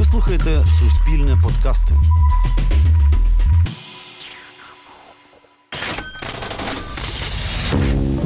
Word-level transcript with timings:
Ви 0.00 0.04
слухаєте 0.04 0.64
Суспільне 0.78 1.38
подкасти. 1.42 1.94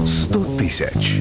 Сто 0.07 0.45
тисяч. 0.59 1.21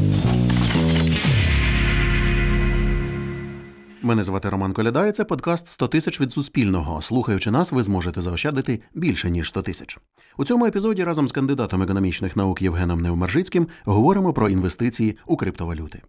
Мене 4.02 4.24
звати 4.24 4.50
Роман 4.50 4.74
Коляда, 4.74 5.08
і 5.08 5.12
це 5.12 5.24
подкаст 5.24 5.82
«100 5.82 5.88
тисяч 5.90 6.22
від 6.22 6.34
Суспільного. 6.34 7.02
Слухаючи 7.02 7.52
нас, 7.52 7.72
ви 7.72 7.84
зможете 7.84 8.22
заощадити 8.22 8.82
більше 8.94 9.30
ніж 9.30 9.50
100 9.50 9.62
тисяч. 9.62 9.98
У 10.38 10.46
цьому 10.46 10.66
епізоді 10.66 11.04
разом 11.04 11.28
з 11.28 11.32
кандидатом 11.32 11.82
економічних 11.82 12.36
наук 12.36 12.62
Євгеном 12.62 13.02
Невмержицьким 13.02 13.68
говоримо 13.86 14.34
про 14.34 14.50
інвестиції 14.50 15.18
у 15.26 15.38
криптовалюти. 15.38 16.02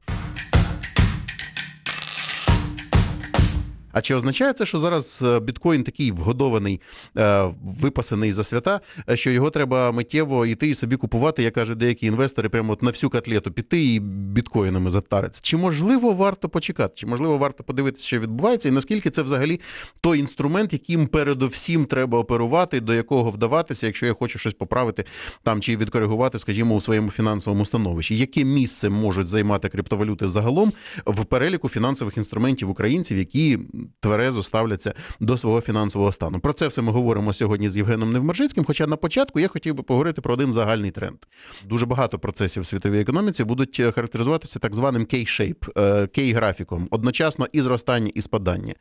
А 3.95 4.01
чи 4.01 4.15
означає 4.15 4.53
це, 4.53 4.67
що 4.67 4.79
зараз 4.79 5.23
е, 5.27 5.41
біткоін 5.41 5.85
такий 5.85 6.13
вгодований, 6.13 6.81
е, 7.17 7.50
випасений 7.81 8.32
за 8.32 8.45
свята, 8.45 8.81
е, 9.11 9.17
що 9.17 9.31
його 9.31 9.51
треба 9.51 9.93
миттєво 9.93 10.46
йти 10.46 10.68
і 10.68 10.75
собі 10.75 10.96
купувати, 10.96 11.43
як 11.43 11.55
кажуть 11.55 11.79
деякі 11.79 12.07
інвестори, 12.07 12.49
прямо 12.49 12.73
от 12.73 12.82
на 12.82 12.91
всю 12.91 13.11
котлету 13.11 13.53
піти 13.53 13.85
і 13.85 14.01
біткоїнами 14.01 14.91
затаритися? 14.91 15.41
Чи 15.45 15.57
можливо 15.57 16.13
варто 16.13 16.49
почекати? 16.49 16.93
Чи 16.96 17.07
можливо 17.07 17.39
варто 17.39 17.65
подивитися, 17.65 18.07
що 18.07 18.18
відбувається, 18.18 18.68
і 18.68 18.73
наскільки 18.73 19.11
це 19.11 19.23
взагалі 19.23 19.61
той 20.01 20.18
інструмент, 20.18 20.73
яким 20.73 21.07
передовсім 21.07 21.85
треба 21.85 22.18
оперувати, 22.18 22.81
до 22.81 22.95
якого 22.95 23.31
вдаватися, 23.31 23.87
якщо 23.87 24.07
я 24.07 24.15
хочу 24.15 24.39
щось 24.39 24.54
поправити 24.54 25.04
там 25.43 25.61
чи 25.61 25.76
відкоригувати, 25.76 26.39
скажімо, 26.39 26.75
у 26.75 26.81
своєму 26.81 27.11
фінансовому 27.11 27.67
становищі? 27.67 28.17
Яке 28.17 28.45
місце 28.45 28.90
можуть 28.90 29.29
займати 29.29 29.68
криптовалюти 29.68 30.29
загалом 30.29 30.73
в 31.07 31.25
переліку 31.25 31.68
фінансових 31.68 32.17
інструментів 32.17 32.70
українців, 32.70 33.19
які 33.19 33.59
тверезо 34.01 34.43
ставляться 34.43 34.95
до 35.20 35.37
свого 35.37 35.61
фінансового 35.61 36.12
стану. 36.12 36.41
Про 36.41 36.53
це 36.53 36.69
все 36.69 36.83
ми 36.83 36.93
говоримо 36.93 37.33
сьогодні 37.33 37.69
з 37.69 37.77
Євгеном 37.77 38.13
Невмержицьким. 38.13 38.65
Хоча 38.65 38.87
на 38.87 38.97
початку 38.97 39.41
я 39.41 39.49
хотів 39.49 39.75
би 39.75 39.83
поговорити 39.83 40.21
про 40.21 40.35
один 40.35 40.53
загальний 40.53 40.91
тренд. 40.91 41.17
Дуже 41.65 41.87
багато 41.87 42.19
процесів 42.19 42.63
в 42.63 42.67
світовій 42.67 43.01
економіці 43.01 43.45
будуть 43.45 43.81
е, 43.81 43.93
характеризуватися 43.93 44.59
так 44.59 44.75
званим 44.75 45.03
K-shape, 45.03 45.73
K-графіком, 46.19 46.87
одночасно 46.91 47.47
і 47.53 47.61
зростання, 47.61 48.11
і 48.15 48.21
спадання. 48.21 48.75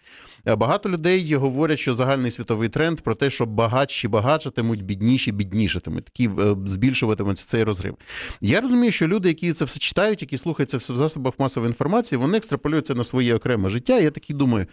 Е, 0.48 0.56
багато 0.56 0.90
людей 0.90 1.36
говорять, 1.36 1.80
що 1.80 1.94
загальний 1.94 2.32
світовий 2.32 2.70
тренд 2.70 3.02
про 3.02 3.16
те, 3.16 3.30
що 3.30 3.46
багатші 3.46 4.08
багатшатимуть, 4.08 4.84
бідніші 4.84 5.32
біднішатимуть. 5.32 6.06
Такі 6.06 6.30
е, 6.40 6.56
збільшуватиметься 6.66 7.46
цей 7.46 7.64
розрив. 7.64 7.98
Я 8.42 8.62
розумію, 8.62 8.92
що 8.92 9.08
люди, 9.08 9.30
які 9.30 9.54
це 9.54 9.66
все 9.66 9.80
читають, 9.80 10.22
які 10.22 10.38
слухають 10.38 10.70
це 10.70 10.78
все 10.78 10.94
в 10.94 10.96
засобах 10.96 11.34
масової 11.40 11.70
інформації, 11.70 12.20
вони 12.20 12.38
екстраполюють 12.38 12.88
це 12.88 12.96
на 12.96 13.04
своє 13.04 13.36
окреме 13.36 13.70
життя. 13.70 14.00
Я 14.00 14.12
такий 14.12 14.36
думаю, 14.36 14.68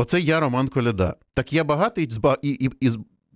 Оце 0.00 0.20
я 0.20 0.40
Роман 0.40 0.68
Коляда. 0.68 1.14
Так 1.34 1.52
я 1.52 1.64
багатий 1.64 2.08
і, 2.42 2.50
і, 2.50 2.70
і 2.80 2.90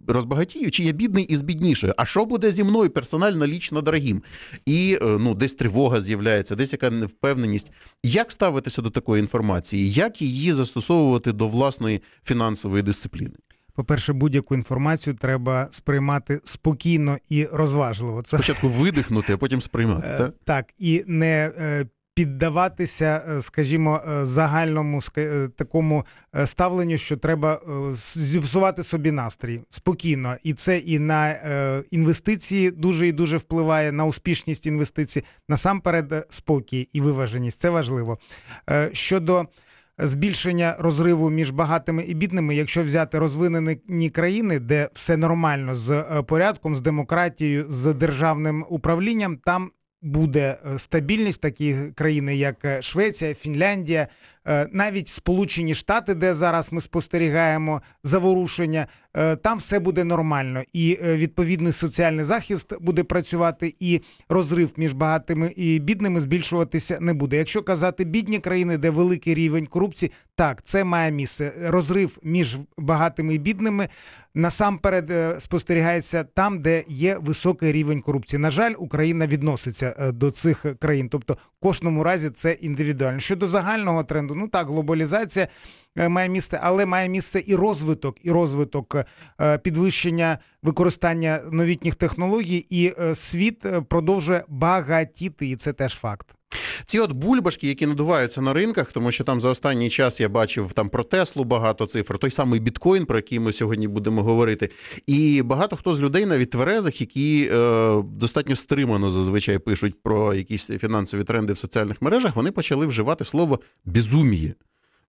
розбагатію, 0.06 0.70
чи 0.70 0.82
я 0.82 0.92
бідний 0.92 1.24
і 1.24 1.36
збіднішою? 1.36 1.94
А 1.96 2.06
що 2.06 2.24
буде 2.24 2.50
зі 2.50 2.64
мною 2.64 2.90
персонально, 2.90 3.46
лічно 3.46 3.80
дорогим? 3.80 4.22
І 4.66 4.98
е, 5.02 5.06
ну, 5.06 5.34
десь 5.34 5.54
тривога 5.54 6.00
з'являється, 6.00 6.54
десь 6.54 6.72
яка 6.72 6.90
невпевненість. 6.90 7.70
Як 8.02 8.32
ставитися 8.32 8.82
до 8.82 8.90
такої 8.90 9.20
інформації? 9.20 9.92
Як 9.92 10.22
її 10.22 10.52
застосовувати 10.52 11.32
до 11.32 11.48
власної 11.48 12.02
фінансової 12.24 12.82
дисципліни? 12.82 13.34
По-перше, 13.74 14.12
будь-яку 14.12 14.54
інформацію 14.54 15.14
треба 15.14 15.68
сприймати 15.70 16.40
спокійно 16.44 17.18
і 17.28 17.44
розважливо. 17.52 18.22
Це 18.22 18.36
спочатку 18.36 18.68
видихнути, 18.68 19.32
а 19.32 19.36
потім 19.36 19.62
сприймати. 19.62 20.06
Е, 20.06 20.18
так, 20.18 20.34
так 20.44 20.66
і 20.78 21.04
не 21.06 21.52
е, 21.58 21.86
піддаватися, 22.14 23.24
е, 23.28 23.42
скажімо, 23.42 24.00
е, 24.08 24.24
загальному 24.24 25.00
е, 25.18 25.48
такому 25.56 26.04
ставленню, 26.44 26.98
що 26.98 27.16
треба 27.16 27.60
зіпсувати 28.14 28.82
собі 28.82 29.10
настрій 29.10 29.60
спокійно, 29.70 30.36
і 30.42 30.54
це 30.54 30.78
і 30.78 30.98
на 30.98 31.30
інвестиції 31.90 32.70
дуже 32.70 33.08
і 33.08 33.12
дуже 33.12 33.36
впливає 33.36 33.92
на 33.92 34.04
успішність 34.04 34.66
інвестицій. 34.66 35.24
Насамперед, 35.48 36.26
спокій 36.30 36.88
і 36.92 37.00
виваженість 37.00 37.60
це 37.60 37.70
важливо 37.70 38.18
щодо. 38.92 39.46
Збільшення 39.98 40.76
розриву 40.78 41.30
між 41.30 41.50
багатими 41.50 42.02
і 42.02 42.14
бідними, 42.14 42.54
якщо 42.54 42.82
взяти 42.82 43.18
розвинені 43.18 44.10
країни, 44.10 44.58
де 44.60 44.88
все 44.92 45.16
нормально 45.16 45.74
з 45.74 46.04
порядком, 46.26 46.76
з 46.76 46.80
демократією, 46.80 47.64
з 47.68 47.94
державним 47.94 48.66
управлінням, 48.68 49.36
там 49.36 49.70
буде 50.04 50.58
е, 50.74 50.78
стабільність 50.78 51.40
такі 51.40 51.76
країни, 51.94 52.36
як 52.36 52.64
е, 52.64 52.82
Швеція, 52.82 53.34
Фінляндія, 53.34 54.08
Е, 54.46 54.68
навіть 54.72 55.08
Сполучені 55.08 55.74
Штати, 55.74 56.14
де 56.14 56.34
зараз 56.34 56.72
ми 56.72 56.80
спостерігаємо 56.80 57.82
заворушення, 58.02 58.86
там 59.36 59.58
все 59.58 59.78
буде 59.78 60.04
нормально, 60.04 60.62
і 60.72 60.98
е, 61.02 61.16
відповідний 61.16 61.72
соціальний 61.72 62.24
захист 62.24 62.72
буде 62.80 63.04
працювати, 63.04 63.74
і 63.80 64.00
розрив 64.28 64.72
між 64.76 64.92
багатими 64.92 65.52
і 65.56 65.78
бідними 65.78 66.20
збільшуватися 66.20 66.98
не 67.00 67.14
буде. 67.14 67.36
Якщо 67.36 67.62
казати 67.62 68.04
бідні 68.04 68.38
країни, 68.38 68.78
де 68.78 68.90
великий 68.90 69.34
рівень 69.34 69.66
корупції, 69.66 70.12
так 70.36 70.62
це 70.62 70.84
має 70.84 71.12
місце. 71.12 71.52
Розрив 71.62 72.18
між 72.22 72.56
багатими 72.78 73.34
і 73.34 73.38
бідними 73.38 73.88
насамперед 74.34 75.12
спостерігається 75.42 76.24
там, 76.24 76.62
де 76.62 76.84
є 76.88 77.18
високий 77.20 77.72
рівень 77.72 78.00
корупції. 78.00 78.40
На 78.40 78.50
жаль, 78.50 78.74
Україна 78.78 79.26
відноситься 79.26 80.12
до 80.12 80.30
цих 80.30 80.66
країн, 80.80 81.08
тобто 81.08 81.34
в 81.34 81.62
кожному 81.62 82.04
разі 82.04 82.30
це 82.30 82.52
індивідуально. 82.52 83.20
Щодо 83.20 83.46
загального 83.46 84.04
тренду 84.04 84.34
ну 84.34 84.48
так, 84.48 84.66
глобалізація 84.66 85.44
е, 85.44 85.48
має 85.96 86.28
місце, 86.28 86.60
але 86.62 86.86
має 86.86 87.08
місце 87.08 87.42
і 87.46 87.54
розвиток, 87.54 88.16
і 88.22 88.30
розвиток 88.30 88.96
е, 89.40 89.58
підвищення 89.58 90.38
використання 90.62 91.40
новітніх 91.52 91.94
технологій, 91.94 92.66
і 92.70 92.92
е, 92.98 93.14
світ 93.14 93.66
продовжує 93.88 94.44
багатіти, 94.48 95.48
і 95.48 95.56
це 95.56 95.72
теж 95.72 95.94
факт. 95.94 96.34
Ці 96.84 96.98
от 96.98 97.12
бульбашки, 97.12 97.68
які 97.68 97.86
надуваються 97.86 98.40
на 98.40 98.52
ринках, 98.52 98.92
тому 98.92 99.12
що 99.12 99.24
там 99.24 99.40
за 99.40 99.50
останній 99.50 99.90
час 99.90 100.20
я 100.20 100.28
бачив 100.28 100.72
там 100.72 100.88
про 100.88 101.04
Теслу 101.04 101.44
багато 101.44 101.86
цифр, 101.86 102.18
той 102.18 102.30
самий 102.30 102.60
біткоін, 102.60 103.06
про 103.06 103.18
який 103.18 103.38
ми 103.38 103.52
сьогодні 103.52 103.88
будемо 103.88 104.22
говорити. 104.22 104.70
І 105.06 105.42
багато 105.42 105.76
хто 105.76 105.94
з 105.94 106.00
людей, 106.00 106.26
навіть 106.26 106.50
тверезих, 106.50 107.00
які 107.00 107.50
е, 107.52 108.02
достатньо 108.06 108.56
стримано 108.56 109.10
зазвичай 109.10 109.58
пишуть 109.58 110.02
про 110.02 110.34
якісь 110.34 110.66
фінансові 110.66 111.24
тренди 111.24 111.52
в 111.52 111.58
соціальних 111.58 112.02
мережах, 112.02 112.36
вони 112.36 112.50
почали 112.50 112.86
вживати 112.86 113.24
слово 113.24 113.60
безуміє, 113.84 114.54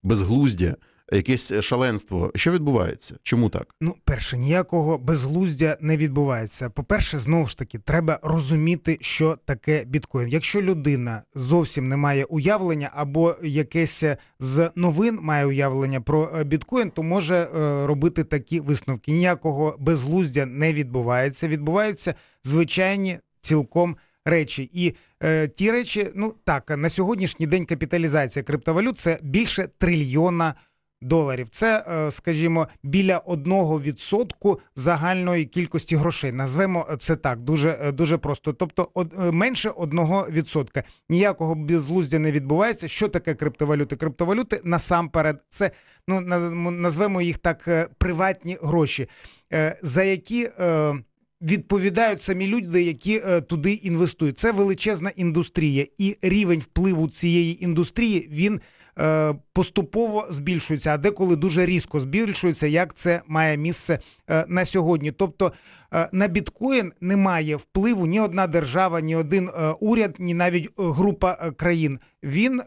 безглуздя 0.06 0.76
якесь 1.12 1.54
шаленство. 1.62 2.32
Що 2.36 2.52
відбувається? 2.52 3.16
Чому 3.24 3.50
так? 3.50 3.68
Ну, 3.82 3.96
перше, 4.06 4.38
ніякого 4.38 4.98
безглуздя 4.98 5.78
не 5.82 5.98
відбувається. 5.98 6.70
По-перше, 6.70 7.20
знову 7.20 7.48
ж 7.48 7.58
таки, 7.58 7.80
треба 7.80 8.20
розуміти, 8.24 8.98
що 9.02 9.38
таке 9.46 9.84
біткоін. 9.88 10.30
Якщо 10.30 10.62
людина 10.62 11.22
зовсім 11.36 11.88
не 11.88 11.98
має 11.98 12.24
уявлення, 12.24 12.90
або 12.94 13.36
якесь 13.44 14.04
з 14.40 14.72
новин 14.76 15.20
має 15.22 15.46
уявлення 15.46 16.02
про 16.02 16.32
е, 16.36 16.44
біткоін, 16.44 16.90
то 16.90 17.04
може 17.04 17.36
е, 17.36 17.48
робити 17.88 18.24
такі 18.24 18.60
висновки. 18.60 19.12
Ніякого 19.12 19.76
безглуздя 19.80 20.46
не 20.46 20.74
відбувається. 20.74 21.48
Відбуваються 21.48 22.16
звичайні 22.44 23.20
цілком. 23.42 23.98
Речі 24.26 24.70
і 24.74 24.96
е, 25.24 25.48
ті 25.48 25.72
речі, 25.72 26.10
ну 26.16 26.34
так 26.44 26.78
на 26.78 26.90
сьогоднішній 26.90 27.48
день 27.48 27.66
капіталізація 27.66 28.44
криптовалют 28.44 28.98
це 28.98 29.20
більше 29.22 29.70
трильйона 29.78 30.56
доларів. 31.02 31.50
Це, 31.50 31.84
е, 31.88 32.12
скажімо, 32.12 32.68
біля 32.84 33.18
1% 33.18 34.58
загальної 34.76 35.46
кількості 35.46 35.96
грошей. 35.96 36.32
Назвемо 36.32 36.88
це 37.00 37.16
так, 37.16 37.40
дуже 37.40 37.78
е, 37.82 37.92
дуже 37.92 38.18
просто. 38.18 38.54
Тобто, 38.54 38.90
е, 38.98 39.32
менше 39.32 39.70
1%. 39.70 40.84
Ніякого 41.10 41.56
безглуздя 41.56 42.20
не 42.20 42.32
відбувається. 42.32 42.88
Що 42.88 43.08
таке 43.08 43.34
криптовалюти? 43.34 43.96
Криптовалюти 43.96 44.62
насамперед, 44.64 45.42
це 45.50 45.72
ну 46.08 46.22
назвемо 46.72 47.22
їх 47.22 47.38
так 47.38 47.90
приватні 47.98 48.58
гроші, 48.62 49.10
за 49.82 50.04
які. 50.04 50.50
Відповідають 51.42 52.22
самі 52.22 52.48
люди, 52.48 52.84
які 52.84 53.22
е, 53.26 53.42
туди 53.42 53.74
інвестують. 53.74 54.40
Це 54.40 54.52
величезна 54.52 55.10
індустрія, 55.10 55.86
і 55.98 56.18
рівень 56.22 56.60
впливу 56.60 57.08
цієї 57.10 57.64
індустрії 57.64 58.30
він 58.32 58.62
поступово 59.54 60.28
збільшується, 60.30 60.94
а 60.94 60.98
деколи 60.98 61.36
дуже 61.36 61.66
різко 61.66 62.00
збільшується, 62.00 62.68
як 62.68 62.94
це 62.94 63.22
має 63.28 63.58
місце 63.58 64.00
е, 64.30 64.46
на 64.48 64.66
сьогодні. 64.66 65.12
Тобто 65.12 65.52
е, 65.94 66.10
на 66.12 66.28
біткоін 66.28 66.94
немає 67.02 67.56
впливу 67.56 68.06
ні 68.06 68.20
одна 68.20 68.48
держава, 68.48 69.02
ні 69.02 69.16
один 69.16 69.50
уряд, 69.80 70.16
ні 70.20 70.34
навіть 70.34 70.70
група 70.78 71.52
країн. 71.58 72.00
Він 72.24 72.62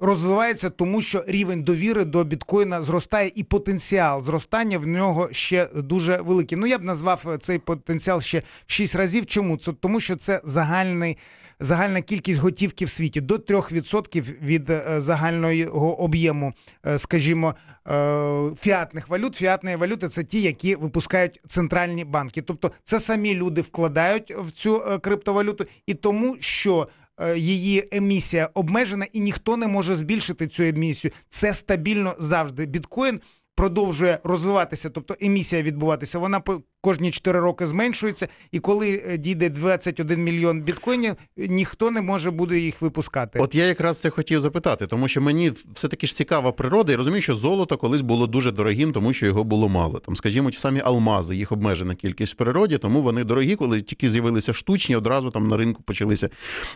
розвивається, 0.00 0.70
тому 0.70 1.02
що 1.02 1.24
рівень 1.26 1.62
довіри 1.62 2.04
до 2.04 2.24
біткоїна 2.24 2.82
зростає, 2.82 3.32
і 3.34 3.44
потенціал 3.44 4.22
зростання 4.22 4.78
в 4.78 4.86
нього 4.86 5.28
ще 5.32 5.68
дуже 5.74 6.16
великий. 6.16 6.58
Ну 6.58 6.66
я 6.66 6.78
б 6.78 6.84
назвав 6.84 7.38
цей 7.40 7.58
потенціал 7.58 8.20
ще 8.20 8.42
в 8.66 8.72
шість 8.72 8.94
разів. 8.94 9.26
Чому 9.26 9.56
це 9.56 9.72
тому, 9.72 10.00
що 10.00 10.16
це 10.16 10.40
загальний 10.44 11.16
загальна 11.60 12.02
кількість 12.02 12.40
готівки 12.40 12.84
в 12.84 12.90
світі 12.90 13.20
до 13.20 13.36
3% 13.36 14.40
від 14.42 14.70
е, 14.70 15.00
загального 15.00 16.00
об'єму, 16.00 16.52
е, 16.86 16.98
скажімо, 16.98 17.54
е, 17.88 18.50
фіатних 18.60 19.08
валют. 19.08 19.34
Фіатні 19.34 19.76
валюти 19.76 20.08
це 20.08 20.24
ті, 20.24 20.42
які 20.42 20.74
випускають 20.74 21.40
центральні 21.46 22.04
банки. 22.04 22.42
Тобто, 22.42 22.70
це 22.84 23.00
самі 23.00 23.34
люди 23.34 23.60
вкладають 23.60 24.34
в 24.38 24.50
цю 24.50 25.00
криптовалюту, 25.02 25.66
і 25.86 25.94
тому 25.94 26.36
що. 26.40 26.88
Її 27.36 27.88
емісія 27.92 28.50
обмежена, 28.54 29.06
і 29.12 29.20
ніхто 29.20 29.56
не 29.56 29.68
може 29.68 29.96
збільшити 29.96 30.48
цю 30.48 30.62
емісію. 30.62 31.10
Це 31.30 31.54
стабільно 31.54 32.14
завжди. 32.18 32.66
Біткоін 32.66 33.20
продовжує 33.54 34.18
розвиватися, 34.24 34.90
тобто 34.90 35.16
емісія 35.20 35.62
відбуватися. 35.62 36.18
Вона 36.18 36.42
кожні 36.86 37.10
4 37.10 37.40
роки 37.40 37.66
зменшується, 37.66 38.28
і 38.52 38.58
коли 38.58 39.02
е, 39.08 39.18
дійде 39.18 39.48
21 39.48 40.24
мільйон 40.24 40.62
біткоїнів, 40.62 41.14
ніхто 41.36 41.90
не 41.90 42.02
може 42.02 42.30
буде 42.30 42.58
їх 42.58 42.82
випускати. 42.82 43.38
От 43.38 43.54
я 43.54 43.64
якраз 43.64 44.00
це 44.00 44.10
хотів 44.10 44.40
запитати, 44.40 44.86
тому 44.86 45.08
що 45.08 45.20
мені 45.20 45.52
все 45.72 45.88
таки 45.88 46.06
ж 46.06 46.14
цікава 46.14 46.52
природа. 46.52 46.92
Я 46.92 46.98
розумію, 46.98 47.22
що 47.22 47.34
золото 47.34 47.76
колись 47.76 48.00
було 48.00 48.26
дуже 48.26 48.52
дорогим, 48.52 48.92
тому 48.92 49.12
що 49.12 49.26
його 49.26 49.44
було 49.44 49.68
мало. 49.68 49.98
Там, 49.98 50.16
скажімо, 50.16 50.50
ті 50.50 50.58
самі 50.58 50.80
алмази, 50.84 51.36
їх 51.36 51.52
обмежена 51.52 51.94
кількість 51.94 52.32
в 52.32 52.36
природі, 52.36 52.78
тому 52.78 53.02
вони 53.02 53.24
дорогі, 53.24 53.56
коли 53.56 53.80
тільки 53.80 54.08
з'явилися 54.08 54.52
штучні, 54.52 54.96
одразу 54.96 55.30
там 55.30 55.48
на 55.48 55.56
ринку 55.56 55.82
почалися 55.82 56.30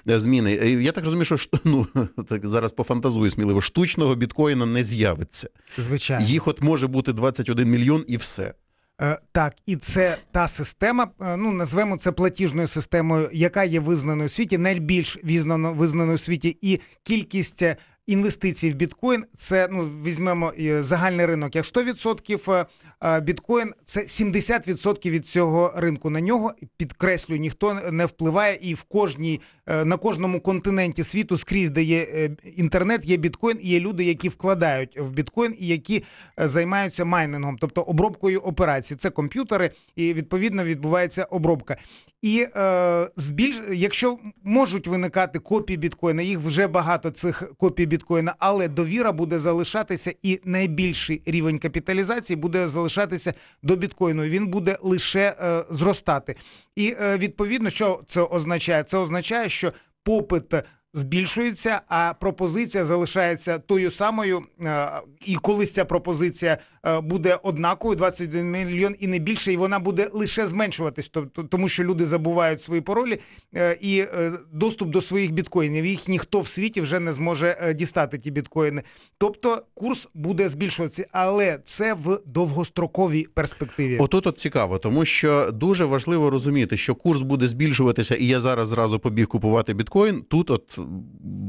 е, 0.09 0.19
зміни. 0.19 0.53
Я 0.83 0.93
так 0.93 1.05
розумію, 1.05 1.25
що 1.25 1.37
ну, 1.65 1.87
так 2.29 2.47
зараз 2.47 2.73
пофантазую 2.73 3.31
сміливо, 3.31 3.61
штучного 3.61 4.15
біткоїна 4.15 4.67
не 4.67 4.85
з'явиться. 4.85 5.49
Звичайно. 5.79 6.27
Їх 6.27 6.49
от 6.49 6.63
може 6.63 6.87
бути 6.87 7.13
21 7.13 7.69
мільйон 7.69 8.05
і 8.09 8.17
все. 8.17 8.55
Е, 9.03 9.19
Так, 9.33 9.55
і 9.67 9.77
це 9.77 10.17
та 10.33 10.49
система, 10.49 11.09
е, 11.21 11.37
ну 11.37 11.53
назвемо 11.53 11.97
це 11.97 12.13
платіжною 12.13 12.69
системою, 12.69 13.29
яка 13.33 13.65
є 13.65 13.81
визнаною 13.81 14.27
у 14.27 14.31
світі, 14.31 14.59
найбільш 14.59 15.19
визнано 15.25 15.73
визнаною 15.73 16.15
у 16.15 16.19
світі, 16.19 16.59
і 16.63 16.81
кількість 17.03 17.63
е, 17.63 17.77
інвестицій 18.11 18.71
в 18.71 18.75
біткоін 18.75 19.25
це 19.37 19.69
ну 19.71 19.91
візьмемо 20.05 20.53
е, 20.61 20.83
загальний 20.83 21.27
ринок 21.27 21.57
як 21.57 21.65
100%, 21.65 22.53
е, 22.53 22.67
е, 23.03 23.21
біткоін 23.21 23.73
це 23.85 24.01
70% 24.01 25.11
від 25.11 25.27
цього 25.27 25.73
ринку. 25.77 26.11
На 26.11 26.21
нього 26.21 26.53
підкреслюю, 26.77 27.41
ніхто 27.41 27.75
не 27.91 28.07
впливає, 28.07 28.59
і 28.63 28.75
в 28.75 28.83
кожній 28.83 29.41
на 29.85 29.97
кожному 29.97 30.41
континенті 30.41 31.05
світу 31.05 31.39
скрізь, 31.39 31.71
де 31.71 31.83
є 31.83 32.31
інтернет, 32.57 33.05
є 33.05 33.17
біткоін, 33.17 33.59
і 33.61 33.69
є 33.69 33.81
люди, 33.81 34.05
які 34.05 34.29
вкладають 34.29 34.99
в 34.99 35.11
біткоін 35.11 35.55
і 35.59 35.67
які 35.67 36.05
займаються 36.37 37.05
майнингом, 37.05 37.57
тобто 37.61 37.83
обробкою 37.83 38.41
операцій. 38.41 38.97
Це 38.97 39.11
комп'ютери, 39.11 39.71
і 39.97 40.15
відповідно 40.15 40.65
відбувається 40.65 41.25
обробка. 41.25 41.77
І 42.23 42.47
е, 42.57 43.09
збільш, 43.17 43.61
якщо 43.73 44.19
можуть 44.45 44.87
виникати 44.87 45.39
копії 45.39 45.77
біткоїна, 45.77 46.23
їх 46.23 46.39
вже 46.39 46.67
багато 46.67 47.11
цих 47.11 47.53
копій 47.59 47.87
біткоїна, 47.87 48.00
але 48.39 48.69
довіра 48.69 49.13
буде 49.13 49.39
залишатися, 49.39 50.13
і 50.23 50.41
найбільший 50.45 51.23
рівень 51.27 51.59
капіталізації 51.59 52.37
буде 52.37 52.69
залишатися 52.69 53.35
до 53.63 53.77
біткоїну. 53.77 54.23
Він 54.23 54.47
буде 54.47 54.79
лише 54.83 55.37
е, 55.41 55.65
зростати. 55.71 56.37
І 56.77 56.97
е, 57.01 57.19
відповідно, 57.19 57.71
що 57.71 58.03
це 58.07 58.21
означає? 58.21 58.85
Це 58.85 58.99
означає, 58.99 59.49
що 59.49 59.73
попит 60.03 60.55
збільшується, 60.95 61.81
а 61.89 62.15
пропозиція 62.21 62.85
залишається 62.85 63.59
тою 63.59 63.91
самою. 63.91 64.43
е, 64.65 64.91
І 65.27 65.35
колись 65.37 65.73
ця 65.73 65.85
пропозиція 65.85 66.59
е, 66.87 67.01
буде 67.01 67.39
однаковою, 67.43 67.97
21 67.97 68.51
мільйон 68.51 68.95
і 69.01 69.07
не 69.07 69.19
більше, 69.19 69.53
і 69.53 69.57
вона 69.57 69.79
буде 69.79 70.09
лише 70.13 70.47
зменшуватись, 70.47 71.09
тобто 71.09 71.45
тому, 71.45 71.69
що 71.69 71.85
люди 71.85 72.07
забувають 72.07 72.63
свої 72.63 72.81
паролі 72.81 73.19
е, 73.55 73.77
і 73.81 74.05
доступ 74.53 74.89
до 74.89 75.01
своїх 75.01 75.33
біткоїнів. 75.33 75.87
Їх 75.87 76.09
ніхто 76.09 76.41
в 76.41 76.49
світі 76.49 76.81
вже 76.81 77.01
не 77.01 77.13
зможе 77.13 77.75
дістати 77.79 78.19
ті 78.19 78.31
біткоїни. 78.31 78.83
Тобто 79.19 79.63
курс 79.75 80.09
буде 80.15 80.49
збільшуватися, 80.49 81.07
але 81.13 81.59
це 81.65 81.95
в 81.95 82.21
довгостроковій 82.27 83.27
перспективі. 83.35 83.99
Отут 83.99 84.27
от 84.27 84.39
цікаво, 84.39 84.79
тому 84.79 85.05
що 85.05 85.51
дуже 85.51 85.85
важливо 85.85 86.31
розуміти, 86.31 86.77
що 86.77 86.95
курс 86.95 87.21
буде 87.23 87.49
збільшуватися, 87.49 88.15
і 88.15 88.27
я 88.27 88.41
зараз 88.41 88.69
зразу 88.69 88.99
побіг 88.99 89.27
купувати 89.27 89.75
біткоін. 89.75 90.23
Тут, 90.29 90.51
от 90.51 90.80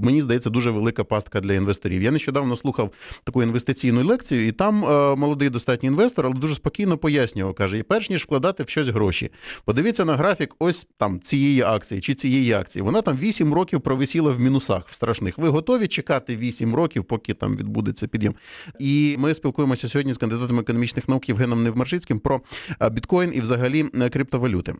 мені 0.03 0.21
здається, 0.21 0.49
дуже 0.49 0.71
велика 0.71 1.03
пастка 1.03 1.41
для 1.41 1.53
інвесторів. 1.53 2.01
Я 2.01 2.11
нещодавно 2.11 2.57
слухав 2.57 2.91
таку 3.23 3.43
інвестиційну 3.43 4.05
лекцію, 4.05 4.47
і 4.47 4.51
там 4.51 4.85
е, 4.85 5.15
молодий 5.15 5.49
достатньо 5.49 5.89
інвестор, 5.89 6.25
але 6.25 6.35
дуже 6.35 6.55
спокійно 6.55 6.97
пояснював. 6.97 7.53
каже: 7.53 7.77
і 7.77 7.83
перш 7.83 8.09
ніж 8.09 8.23
вкладати 8.23 8.63
в 8.63 8.69
щось 8.69 8.87
гроші, 8.87 9.31
подивіться 9.65 10.05
на 10.05 10.15
графік, 10.15 10.55
ось 10.59 10.87
там 10.97 11.19
цієї 11.19 11.61
акції 11.61 12.01
чи 12.01 12.13
цієї 12.13 12.51
акції. 12.53 12.83
Вона 12.83 13.01
там 13.01 13.17
8 13.17 13.53
років 13.53 13.81
провисіла 13.81 14.31
в 14.31 14.39
мінусах 14.39 14.87
в 14.87 14.93
страшних. 14.93 15.37
Ви 15.37 15.49
готові 15.49 15.87
чекати 15.87 16.37
8 16.37 16.75
років, 16.75 17.03
поки 17.03 17.33
там 17.33 17.57
відбудеться 17.57 18.07
підйом? 18.07 18.35
І 18.79 19.15
ми 19.19 19.33
спілкуємося 19.33 19.87
сьогодні 19.87 20.13
з 20.13 20.17
кандидатом 20.17 20.59
економічних 20.59 21.07
наук 21.07 21.29
Євгеном 21.29 21.63
Невмаршицьким 21.63 22.19
про 22.19 22.41
е, 22.81 22.89
біткоін 22.89 23.31
і 23.33 23.41
взагалі 23.41 23.85
е, 24.01 24.09
криптовалюти. 24.09 24.73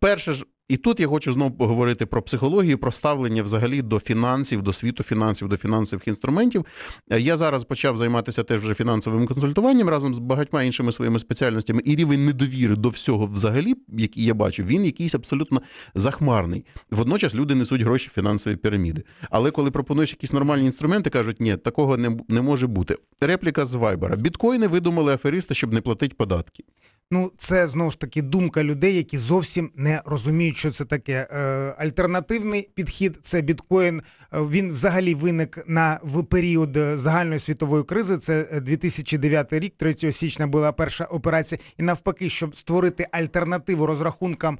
Перше 0.00 0.32
ж. 0.32 0.44
І 0.68 0.76
тут 0.76 1.00
я 1.00 1.06
хочу 1.06 1.32
знову 1.32 1.50
поговорити 1.50 2.06
про 2.06 2.22
психологію, 2.22 2.78
про 2.78 2.92
ставлення 2.92 3.42
взагалі 3.42 3.82
до 3.82 3.98
фінансів, 3.98 4.62
до 4.62 4.72
світу 4.72 5.02
фінансів, 5.02 5.48
до 5.48 5.56
фінансових 5.56 6.08
інструментів. 6.08 6.66
Е, 7.10 7.20
Я 7.20 7.36
зараз 7.36 7.64
почав 7.64 7.96
займатися 7.96 8.42
теж 8.42 8.60
вже 8.60 8.74
фінансовим 8.74 9.26
консультуванням 9.26 9.88
разом 9.88 10.14
з 10.14 10.18
багатьма 10.18 10.62
іншими 10.62 10.92
своїми 10.92 11.18
спеціальностями, 11.18 11.82
і 11.84 11.96
рівень 11.96 12.26
недовіри 12.26 12.76
до 12.76 12.88
всього 12.88 13.26
взагалі, 13.26 13.74
який 13.88 14.24
я 14.24 14.34
бачу, 14.34 14.62
він 14.62 14.84
якийсь 14.84 15.14
абсолютно 15.14 15.62
захмарний. 15.94 16.64
Водночас 16.90 17.34
люди 17.34 17.54
несуть 17.54 17.82
гроші 17.82 18.08
в 18.08 18.14
фінансові 18.14 18.56
піраміди. 18.56 19.02
Але 19.30 19.50
коли 19.50 19.70
пропонуєш 19.70 20.10
якісь 20.10 20.32
нормальні 20.32 20.66
інструменти, 20.66 21.10
кажуть, 21.10 21.40
ні, 21.40 21.56
такого 21.56 21.96
не, 21.96 22.16
не 22.28 22.42
може 22.42 22.66
бути. 22.66 22.96
Репліка 23.20 23.64
з 23.64 23.74
Вайбера. 23.74 24.16
Біткоїни 24.16 24.66
видумали 24.66 25.14
аферисти, 25.14 25.54
щоб 25.54 25.72
не 25.72 25.80
платити 25.80 26.14
податки. 26.18 26.64
Ну, 27.10 27.32
це 27.38 27.66
знову 27.66 27.90
ж 27.90 28.00
таки 28.00 28.22
думка 28.22 28.64
людей, 28.64 28.96
які 28.96 29.18
зовсім 29.18 29.70
не 29.74 30.02
розуміють, 30.04 30.56
що 30.56 30.70
це 30.70 30.84
таке. 30.84 31.28
Е, 31.30 31.38
альтернативний 31.78 32.70
підхід 32.74 33.18
це 33.22 33.40
біткоін. 33.40 34.02
Е, 34.32 34.40
Він 34.40 34.72
взагалі 34.72 35.14
виник 35.14 35.64
на 35.66 36.00
в 36.02 36.24
період 36.24 36.76
е, 36.76 36.98
загальної 36.98 37.38
світової 37.38 37.84
кризи. 37.84 38.18
Це 38.18 38.48
е, 38.52 38.60
2009 38.60 39.52
рік, 39.52 39.74
3 39.76 40.12
січня 40.12 40.46
була 40.46 40.72
перша 40.72 41.04
операція. 41.04 41.58
І 41.78 41.82
навпаки, 41.82 42.30
щоб 42.30 42.56
створити 42.56 43.08
альтернативу 43.12 43.86
розрахункам 43.86 44.58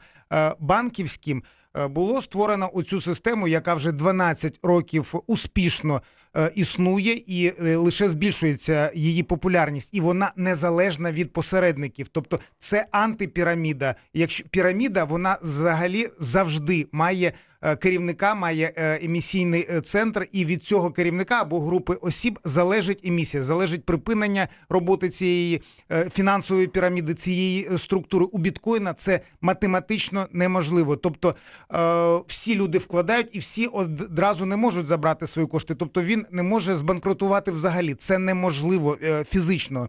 банківським. 0.58 1.42
Було 1.90 2.22
створено 2.22 2.70
оцю 2.74 3.00
систему, 3.00 3.48
яка 3.48 3.74
вже 3.74 3.92
12 3.92 4.58
років 4.62 5.14
успішно 5.26 6.02
існує, 6.54 7.22
і 7.26 7.46
е, 7.46 7.76
лише 7.76 8.08
збільшується 8.08 8.92
її 8.94 9.22
популярність, 9.22 9.88
і 9.92 10.00
вона 10.00 10.32
незалежна 10.37 11.12
від 11.12 11.32
посередників. 11.32 12.08
Тобто 12.08 12.40
це 12.58 12.87
антипіраміда. 12.90 13.94
Якщо 14.14 14.44
піраміда, 14.44 15.04
вона 15.04 15.38
взагалі 15.42 16.08
завжди 16.20 16.87
має. 16.92 17.32
Е, 17.62 17.76
Керівника 17.76 18.34
має 18.34 18.72
е, 18.76 19.04
емісійний 19.04 19.66
е, 19.70 19.80
центр, 19.80 20.26
і 20.32 20.44
від 20.44 20.64
цього 20.64 20.90
керівника 20.90 21.40
або 21.40 21.60
групи 21.60 21.94
осіб 21.94 22.38
залежить 22.44 23.00
емісія, 23.04 23.42
залежить 23.42 23.84
припинення 23.84 24.48
роботи 24.68 25.08
цієї 25.08 25.62
фінансової 26.12 26.66
піраміди, 26.66 27.14
цієї 27.14 27.78
структури. 27.78 28.24
У 28.24 28.38
біткоїна 28.38 28.94
це 28.94 29.20
математично 29.40 30.26
неможливо. 30.32 30.96
Тобто 30.96 31.34
всі 32.26 32.54
люди 32.54 32.78
вкладають 32.78 33.34
і 33.36 33.38
всі 33.38 33.66
одразу 33.66 34.46
не 34.46 34.56
можуть 34.56 34.86
забрати 34.86 35.26
свої 35.26 35.48
кошти. 35.48 35.74
Тобто 35.74 36.02
він 36.02 36.26
не 36.30 36.42
може 36.42 36.76
збанкрутувати 36.76 37.50
взагалі. 37.50 37.94
Це 37.94 38.18
неможливо 38.18 38.96
фізично. 39.24 39.88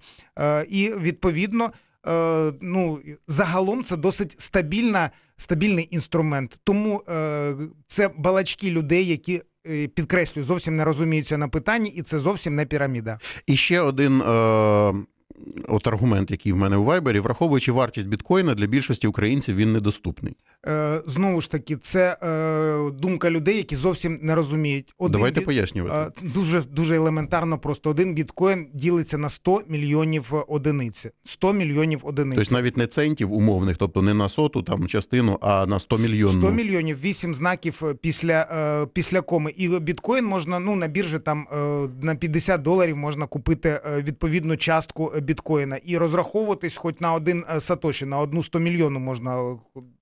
І 0.69 0.93
відповідно, 0.99 1.71
е, 2.07 2.53
ну 2.61 2.99
загалом 3.27 3.83
це 3.83 3.97
досить 3.97 4.41
стабільна, 4.41 5.11
стабільний 5.37 5.87
інструмент. 5.91 6.59
Тому 6.63 7.03
е, 7.09 7.53
це 7.87 8.09
балачки 8.17 8.71
людей, 8.71 9.05
які. 9.07 9.41
е, 9.67 9.87
Підкреслюю, 9.87 10.45
зовсім 10.45 10.73
не 10.73 10.85
розуміються 10.85 11.37
на 11.37 11.47
питанні, 11.47 11.89
і 11.89 12.01
це 12.01 12.19
зовсім 12.19 12.55
не 12.55 12.65
піраміда. 12.65 13.19
І 13.45 13.55
ще 13.57 13.81
один 13.81 14.21
е, 14.21 14.93
от 15.67 15.87
аргумент, 15.87 16.31
який 16.31 16.51
в 16.53 16.57
мене 16.57 16.77
у 16.77 16.83
Вайбері, 16.83 17.19
враховуючи 17.19 17.71
вартість 17.71 18.07
біткоїна, 18.07 18.55
для 18.55 18.67
більшості 18.67 19.07
українців 19.07 19.55
він 19.55 19.73
недоступний. 19.73 20.35
Е, 20.67 21.01
знову 21.05 21.41
ж 21.41 21.51
таки, 21.51 21.75
це 21.75 22.17
е, 22.23 22.91
думка 22.91 23.29
людей, 23.31 23.57
які 23.57 23.75
зовсім 23.75 24.19
не 24.21 24.35
розуміють. 24.35 24.93
Давайте 25.09 25.39
бі- 25.39 25.45
пояснювати. 25.45 26.21
Е, 26.25 26.29
Дуже 26.33 26.61
дуже 26.61 26.95
елементарно. 26.95 27.57
Просто 27.59 27.89
один 27.89 28.13
біткоін 28.13 28.67
ділиться 28.73 29.17
на 29.17 29.29
100 29.29 29.61
мільйонів 29.67 30.33
одиниць. 30.47 31.05
100 31.23 31.53
мільйонів 31.53 31.99
одиниць. 32.03 32.35
Тобто 32.35 32.55
навіть 32.55 32.77
не 32.77 32.87
центів 32.87 33.33
умовних, 33.33 33.77
тобто 33.77 34.01
не 34.01 34.13
на 34.13 34.29
соту 34.29 34.63
там 34.63 34.87
частину, 34.87 35.37
а 35.41 35.65
на 35.65 35.79
100 35.79 35.97
мільйонну. 35.97 36.41
100 36.41 36.51
мільйонів, 36.51 36.97
8 37.03 37.33
знаків 37.35 37.81
е, 37.83 37.93
після, 37.93 38.47
е, 38.83 38.87
після 38.93 39.21
коми. 39.21 39.51
І 39.57 39.79
біткоін 39.79 40.25
можна 40.25 40.59
ну 40.59 40.75
на 40.75 40.87
біржі 40.87 41.19
там 41.19 41.47
е, 41.53 41.87
на 42.01 42.15
50 42.15 42.61
доларів 42.61 42.97
можна 42.97 43.25
купити 43.27 43.69
е, 43.69 44.01
відповідну 44.01 44.57
частку 44.57 45.11
е, 45.15 45.19
біткоїна. 45.19 45.28
Біткоїна 45.29 45.77
і 45.77 45.97
розраховуватись 45.97 46.75
хоч 46.75 46.99
на 46.99 47.13
один 47.13 47.45
е, 47.49 47.59
сатоші, 47.59 48.05
на 48.05 48.19
одну 48.19 48.43
100 48.43 48.59
мільйону 48.59 48.99
можна. 48.99 49.57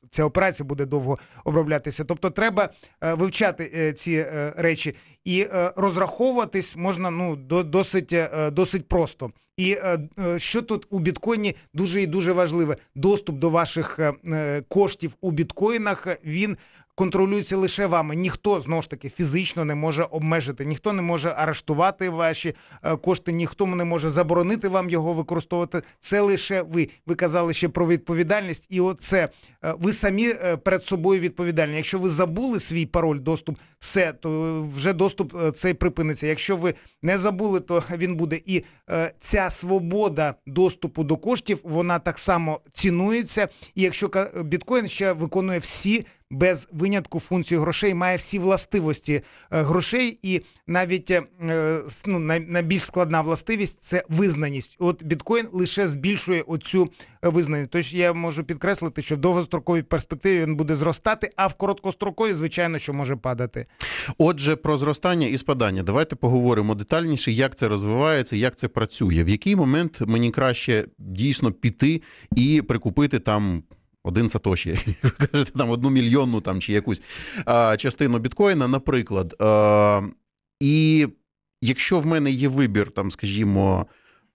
Ця 0.09 0.23
операція 0.23 0.67
буде 0.67 0.85
довго 0.85 1.17
оброблятися. 1.45 2.03
Тобто, 2.03 2.29
треба 2.29 2.69
е, 3.03 3.13
вивчати 3.13 3.71
е, 3.75 3.93
ці 3.93 4.25
речі 4.55 4.95
і 5.27 5.41
е, 5.41 5.73
розраховуватись 5.75 6.75
можна 6.75 7.11
ну 7.11 7.35
до, 7.35 7.63
досить, 7.63 8.13
е, 8.13 8.51
досить 8.51 8.87
просто. 8.87 9.31
І 9.57 9.71
е, 9.71 9.99
е, 10.19 10.39
що 10.39 10.61
тут 10.61 10.87
у 10.89 10.99
біткоїні 10.99 11.55
дуже 11.73 12.01
і 12.01 12.07
дуже 12.07 12.31
важливе: 12.31 12.77
доступ 12.95 13.35
до 13.35 13.49
ваших 13.49 13.99
е, 13.99 14.13
е, 14.25 14.63
коштів 14.69 15.13
у 15.21 15.31
біткоїнах 15.31 16.07
е, 16.07 16.17
він 16.25 16.57
контролюється 16.97 17.57
лише 17.57 17.85
вами. 17.85 18.15
Ніхто 18.15 18.61
знову 18.61 18.81
ж 18.81 18.89
таки 18.89 19.09
фізично 19.09 19.65
не 19.65 19.75
може 19.75 20.03
обмежити, 20.03 20.65
ніхто 20.65 20.93
не 20.93 21.01
може 21.01 21.29
арештувати 21.29 22.09
ваші 22.09 22.53
е, 22.83 22.97
кошти, 22.97 23.31
ніхто 23.31 23.65
не 23.65 23.85
може 23.85 24.09
заборонити 24.09 24.67
вам 24.67 24.89
його 24.89 25.13
використовувати. 25.13 25.81
Це 25.99 26.21
лише 26.21 26.61
ви. 26.61 26.89
Ви 27.05 27.15
казали 27.15 27.53
ще 27.53 27.69
про 27.69 27.87
відповідальність, 27.87 28.67
і 28.69 28.81
оце 28.81 29.29
е, 29.63 29.73
ви 29.79 29.93
самі 29.93 30.33
перед 30.63 30.85
собою 30.85 31.21
відповідальні. 31.21 31.75
Якщо 31.75 31.99
ви 31.99 32.09
забули 32.09 32.59
свій 32.59 32.85
пароль, 32.85 33.19
доступ, 33.19 33.57
все, 33.79 34.13
то 34.13 34.61
вже 34.75 34.93
доступ 34.93 35.16
е, 35.23 35.51
цей 35.51 35.73
припиниться. 35.73 36.27
Якщо 36.27 36.57
ви 36.57 36.73
не 37.01 37.17
забули, 37.17 37.59
то 37.59 37.83
він 37.97 38.15
буде. 38.15 38.41
І 38.45 38.63
е, 38.89 39.13
ця 39.19 39.49
свобода 39.49 40.35
доступу 40.45 41.03
до 41.03 41.17
коштів, 41.17 41.59
вона 41.63 41.99
так 41.99 42.19
само 42.19 42.61
цінується. 42.71 43.47
І 43.75 43.81
якщо 43.81 44.11
біткоін 44.43 44.87
ще 44.87 45.13
виконує 45.13 45.59
всі 45.59 46.05
без 46.31 46.67
винятку 46.71 47.19
функцію 47.19 47.61
грошей, 47.61 47.93
має 47.93 48.17
всі 48.17 48.39
властивості 48.39 49.13
е, 49.13 49.21
грошей, 49.61 50.19
і 50.21 50.41
навіть 50.67 51.11
е, 51.11 51.23
ну, 52.05 52.19
найбільш 52.19 52.83
складна 52.83 53.21
властивість 53.21 53.81
це 53.81 54.03
визнаність. 54.09 54.75
От 54.79 55.03
біткоін 55.03 55.47
лише 55.51 55.87
збільшує 55.87 56.41
оцю 56.41 56.89
е, 57.23 57.29
визнаність. 57.29 57.71
Тож 57.71 57.93
я 57.93 58.13
можу 58.13 58.43
підкреслити, 58.43 59.01
що 59.01 59.15
в 59.15 59.17
довгостроковій 59.17 59.81
перспективі 59.81 60.41
він 60.41 60.55
буде 60.55 60.75
зростати, 60.75 61.31
а 61.35 61.47
в 61.47 61.53
короткостроковій, 61.53 62.33
звичайно, 62.33 62.79
що 62.79 62.93
може 62.93 63.15
падати. 63.15 63.65
Отже, 64.17 64.55
про 64.55 64.77
зростання 64.77 65.27
і 65.27 65.37
спадання. 65.37 65.83
Давайте 65.83 66.15
поговоримо 66.15 66.75
детальніше, 66.75 67.31
як 67.31 67.55
це 67.55 67.67
розвивається, 67.67 68.35
як 68.35 68.55
це 68.55 68.67
працює. 68.67 69.23
В 69.23 69.29
який 69.29 69.55
момент 69.55 70.01
мені 70.07 70.31
краще 70.31 70.85
дійсно 70.97 71.51
піти 71.51 72.01
і 72.35 72.61
прикупити 72.61 73.19
там. 73.19 73.63
Один 74.07 74.29
сатоші, 74.29 74.79
ви 75.03 75.09
кажете, 75.27 75.51
там 75.57 75.69
одну 75.69 75.89
мільйонну 75.89 76.41
там 76.41 76.61
чи 76.61 76.73
якусь 76.73 77.01
а, 77.45 77.77
частину 77.77 78.19
біткоїна, 78.19 78.67
наприклад. 78.67 79.35
А, 79.39 80.01
і 80.59 81.07
якщо 81.61 81.99
в 81.99 82.05
мене 82.05 82.31
є 82.31 82.47
вибір, 82.47 82.91
там, 82.91 83.11
скажімо, 83.11 83.85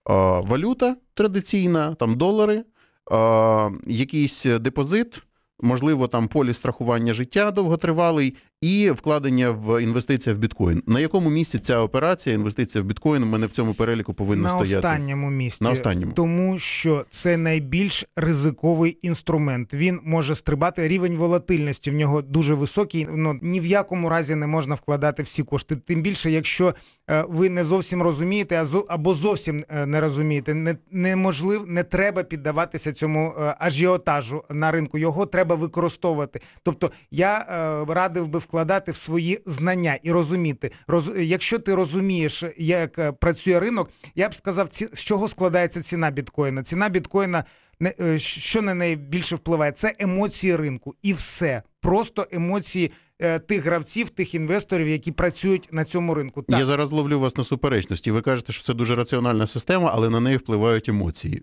а, 0.05 0.41
валюта 0.41 0.97
традиційна, 1.15 1.95
там 1.95 2.17
долари, 2.17 2.65
а, 3.11 3.71
якийсь 3.87 4.45
депозит, 4.45 5.23
можливо, 5.61 6.09
там 6.09 6.29
поліс 6.29 6.57
страхування 6.57 7.15
життя 7.15 7.51
довготривалий, 7.51 8.37
і 8.63 8.91
вкладення 8.91 9.51
в 9.51 9.83
інвестиція 9.83 10.35
в 10.35 10.39
біткоін. 10.39 10.83
На 10.87 11.01
якому 11.01 11.31
місці 11.31 11.59
ця 11.59 11.79
операція, 11.79 12.35
інвестиція 12.35 12.85
в 12.85 12.87
біткоін, 12.87 13.23
у 13.23 13.27
мене 13.27 13.47
в 13.47 13.53
цьому 13.53 13.75
переліку 13.75 14.15
повинна 14.15 14.43
на 14.43 14.49
стояти? 14.49 14.77
останньому 14.77 15.31
місці. 15.31 15.65
На 15.65 15.71
останньому. 15.71 16.13
Тому 16.13 16.59
що 16.59 17.05
це 17.11 17.37
найбільш 17.37 18.05
ризиковий 18.17 18.99
інструмент. 19.03 19.75
Він 19.75 20.01
може 20.05 20.35
стрибати. 20.35 20.89
Рівень 20.89 21.17
волатильності 21.17 21.91
в 21.91 21.95
нього 21.95 22.23
дуже 22.23 22.55
високий. 22.55 23.09
Ну 23.15 23.39
ні 23.43 23.61
в 23.61 23.67
якому 23.67 24.09
разі 24.09 24.35
не 24.35 24.47
можна 24.47 24.75
вкладати 24.75 25.23
всі 25.23 25.43
кошти. 25.43 25.77
Тим 25.77 26.03
більше, 26.03 26.31
якщо 26.31 26.75
е, 27.11 27.25
ви 27.29 27.51
не 27.51 27.65
зовсім 27.65 28.03
розумієте, 28.03 28.65
або 28.89 29.15
зовсім 29.15 29.65
е, 29.69 29.87
не 29.87 30.01
розумієте, 30.01 30.55
не 30.55 30.77
неможливо, 30.91 31.65
не 31.67 31.85
треба 31.85 32.23
піддаватися 32.23 32.93
цьому 32.93 33.35
е, 33.39 33.57
ажіотажу 33.59 34.45
на 34.51 34.71
ринку. 34.71 34.99
Його 34.99 35.27
треба 35.27 35.55
використовувати. 35.55 36.41
Тобто, 36.63 36.91
я 37.11 37.45
радив 37.89 38.29
би 38.29 38.39
вкладати 38.39 38.52
в 38.53 38.97
свої 38.97 39.39
знання 39.47 39.99
і 40.03 40.13
розуміти. 40.13 40.71
Роз, 40.87 41.11
якщо 41.17 41.59
ти 41.59 41.75
розумієш, 41.75 42.45
як 42.57 42.99
е, 42.99 43.13
працює 43.13 43.61
ринок, 43.61 43.91
я 44.15 44.29
б 44.29 44.35
сказав, 44.35 44.69
ці, 44.69 44.89
з 44.93 45.01
чого 45.01 45.29
складається 45.29 45.83
ціна 45.83 46.11
біткоїна. 46.11 46.63
Ціна 46.63 46.89
біткоїна 46.89 47.45
не 47.81 47.95
е, 48.01 48.19
що 48.19 48.63
на 48.63 48.75
неї 48.75 48.97
більше 48.97 49.37
впливає? 49.37 49.73
Це 49.73 49.95
емоції 49.99 50.57
ринку 50.57 50.95
і 51.03 51.13
все. 51.13 51.63
Просто 51.81 52.27
емоції 52.33 52.93
е, 53.19 53.39
тих 53.39 53.65
гравців, 53.65 54.11
тих 54.11 54.35
інвесторів, 54.35 54.89
які 54.89 55.13
працюють 55.13 55.69
на 55.73 55.85
цьому 55.85 56.15
ринку. 56.15 56.43
Так, 56.43 56.59
Я 56.59 56.65
зараз 56.65 56.93
ловлю 56.93 57.21
вас 57.21 57.37
на 57.37 57.45
суперечності. 57.45 58.11
Ви 58.11 58.23
кажете, 58.23 58.53
що 58.53 58.65
це 58.65 58.75
дуже 58.75 58.95
раціональна 58.95 59.47
система, 59.47 59.91
але 59.95 60.11
на 60.11 60.21
неї 60.21 60.37
впливають 60.37 60.89
емоції. 60.89 61.43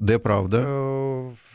Де 0.00 0.18
правда? 0.18 0.58
Е, 0.58 1.51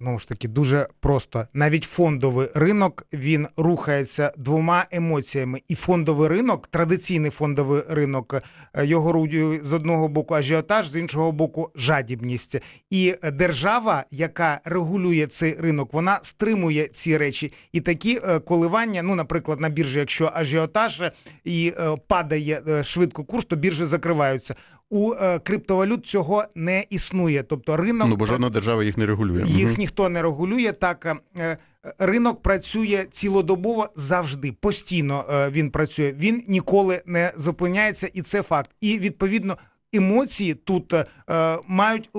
Знову 0.00 0.18
ж 0.18 0.28
таки, 0.28 0.48
дуже 0.48 0.88
просто. 1.00 1.46
Навіть 1.54 1.84
фондовий 1.84 2.48
ринок 2.54 3.06
він 3.12 3.46
рухається 3.56 4.32
двома 4.36 4.86
емоціями. 4.90 5.60
І 5.68 5.74
фондовий 5.74 6.28
ринок, 6.28 6.66
традиційний 6.66 7.30
фондовий 7.30 7.82
ринок, 7.88 8.34
е, 8.74 8.86
його 8.86 9.12
рудю 9.12 9.58
з 9.62 9.72
одного 9.72 10.08
боку 10.08 10.34
ажіотаж, 10.34 10.88
з 10.88 10.96
іншого 10.96 11.32
боку, 11.32 11.70
жадібність. 11.74 12.56
І 12.90 13.14
держава, 13.32 14.04
яка 14.10 14.60
регулює 14.64 15.26
цей 15.26 15.52
ринок, 15.52 15.92
вона 15.94 16.18
стримує 16.22 16.88
ці 16.88 17.16
речі. 17.16 17.52
І 17.72 17.80
такі 17.80 18.20
е, 18.24 18.38
коливання, 18.38 19.02
ну, 19.02 19.14
наприклад, 19.14 19.60
на 19.60 19.68
біржі, 19.68 19.98
якщо 19.98 20.30
ажіотаж 20.34 21.00
е, 21.00 21.12
і 21.44 21.72
падає 22.06 22.84
швидко 22.84 23.24
курс, 23.24 23.44
то 23.44 23.56
біржі 23.56 23.84
закриваються. 23.84 24.54
У 24.90 25.12
е, 25.12 25.38
криптовалют 25.38 26.06
цього 26.06 26.44
не 26.54 26.84
існує. 26.90 27.42
Тобто 27.42 27.76
ринок 27.76 28.08
Ну, 28.08 28.16
бо 28.16 28.26
жодна 28.26 28.50
держава 28.50 28.84
їх 28.84 28.98
не 28.98 29.06
регулює. 29.06 29.44
їх 29.46 29.78
ніхто 29.78 30.08
не 30.08 30.22
регулює. 30.22 30.72
Так 30.72 31.06
е, 31.06 31.16
е, 31.38 31.56
ринок 31.98 32.42
працює 32.42 33.06
цілодобово 33.10 33.88
завжди. 33.96 34.52
Постійно 34.52 35.24
він 35.50 35.70
працює. 35.70 36.14
Він 36.18 36.44
ніколи 36.48 37.02
не 37.06 37.32
зупиняється, 37.36 38.06
і 38.14 38.22
це 38.22 38.42
факт. 38.42 38.70
І 38.80 38.98
відповідно 38.98 39.56
емоції 39.92 40.54
тут 40.54 40.94
мають 41.66 42.10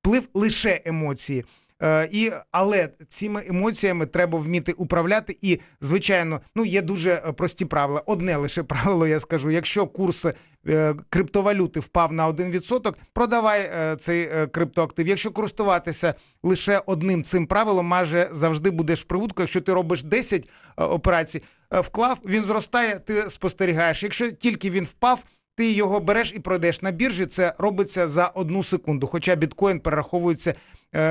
вплив 0.00 0.28
лише 0.34 0.80
емоції. 0.84 1.44
Е, 1.82 2.08
і, 2.12 2.32
але 2.52 2.88
цими 3.08 3.42
емоціями 3.48 4.06
треба 4.06 4.38
вміти 4.38 4.72
управляти. 4.72 5.38
І, 5.42 5.60
звичайно, 5.80 6.40
ну 6.54 6.64
є 6.64 6.82
дуже 6.82 7.10
е, 7.12 7.32
прості 7.32 7.64
правила. 7.64 8.02
Одне 8.06 8.36
лише 8.36 8.62
правило, 8.62 9.06
я 9.06 9.20
скажу: 9.20 9.50
якщо 9.50 9.86
курс 9.86 10.26
е, 10.68 10.94
криптовалюти 11.08 11.80
впав 11.80 12.12
на 12.12 12.28
1%, 12.28 12.94
продавай 13.12 13.70
цей 13.98 14.30
криптоактив. 14.46 15.08
Якщо 15.08 15.30
користуватися 15.30 16.14
лише 16.42 16.82
одним 16.86 17.24
цим 17.24 17.46
правилом, 17.46 17.86
майже 17.86 18.28
завжди 18.32 18.70
будеш 18.70 19.00
в 19.00 19.04
прибутку. 19.04 19.42
Якщо 19.42 19.60
ти 19.60 19.72
робиш 19.72 20.02
10 20.02 20.48
е, 20.78 20.84
операцій, 20.84 21.42
вклав, 21.70 22.18
він 22.24 22.44
зростає, 22.44 22.98
ти 22.98 23.30
спостерігаєш. 23.30 24.02
Якщо 24.02 24.30
тільки 24.30 24.70
він 24.70 24.84
впав. 24.84 25.24
Ти 25.58 25.72
його 25.72 26.00
береш 26.00 26.32
і 26.36 26.38
пройдеш 26.38 26.82
на 26.82 26.90
біржі. 26.90 27.26
Це 27.26 27.54
робиться 27.58 28.08
за 28.08 28.26
одну 28.26 28.62
секунду. 28.62 29.06
Хоча 29.06 29.34
біткоін 29.34 29.80
перераховується 29.80 30.54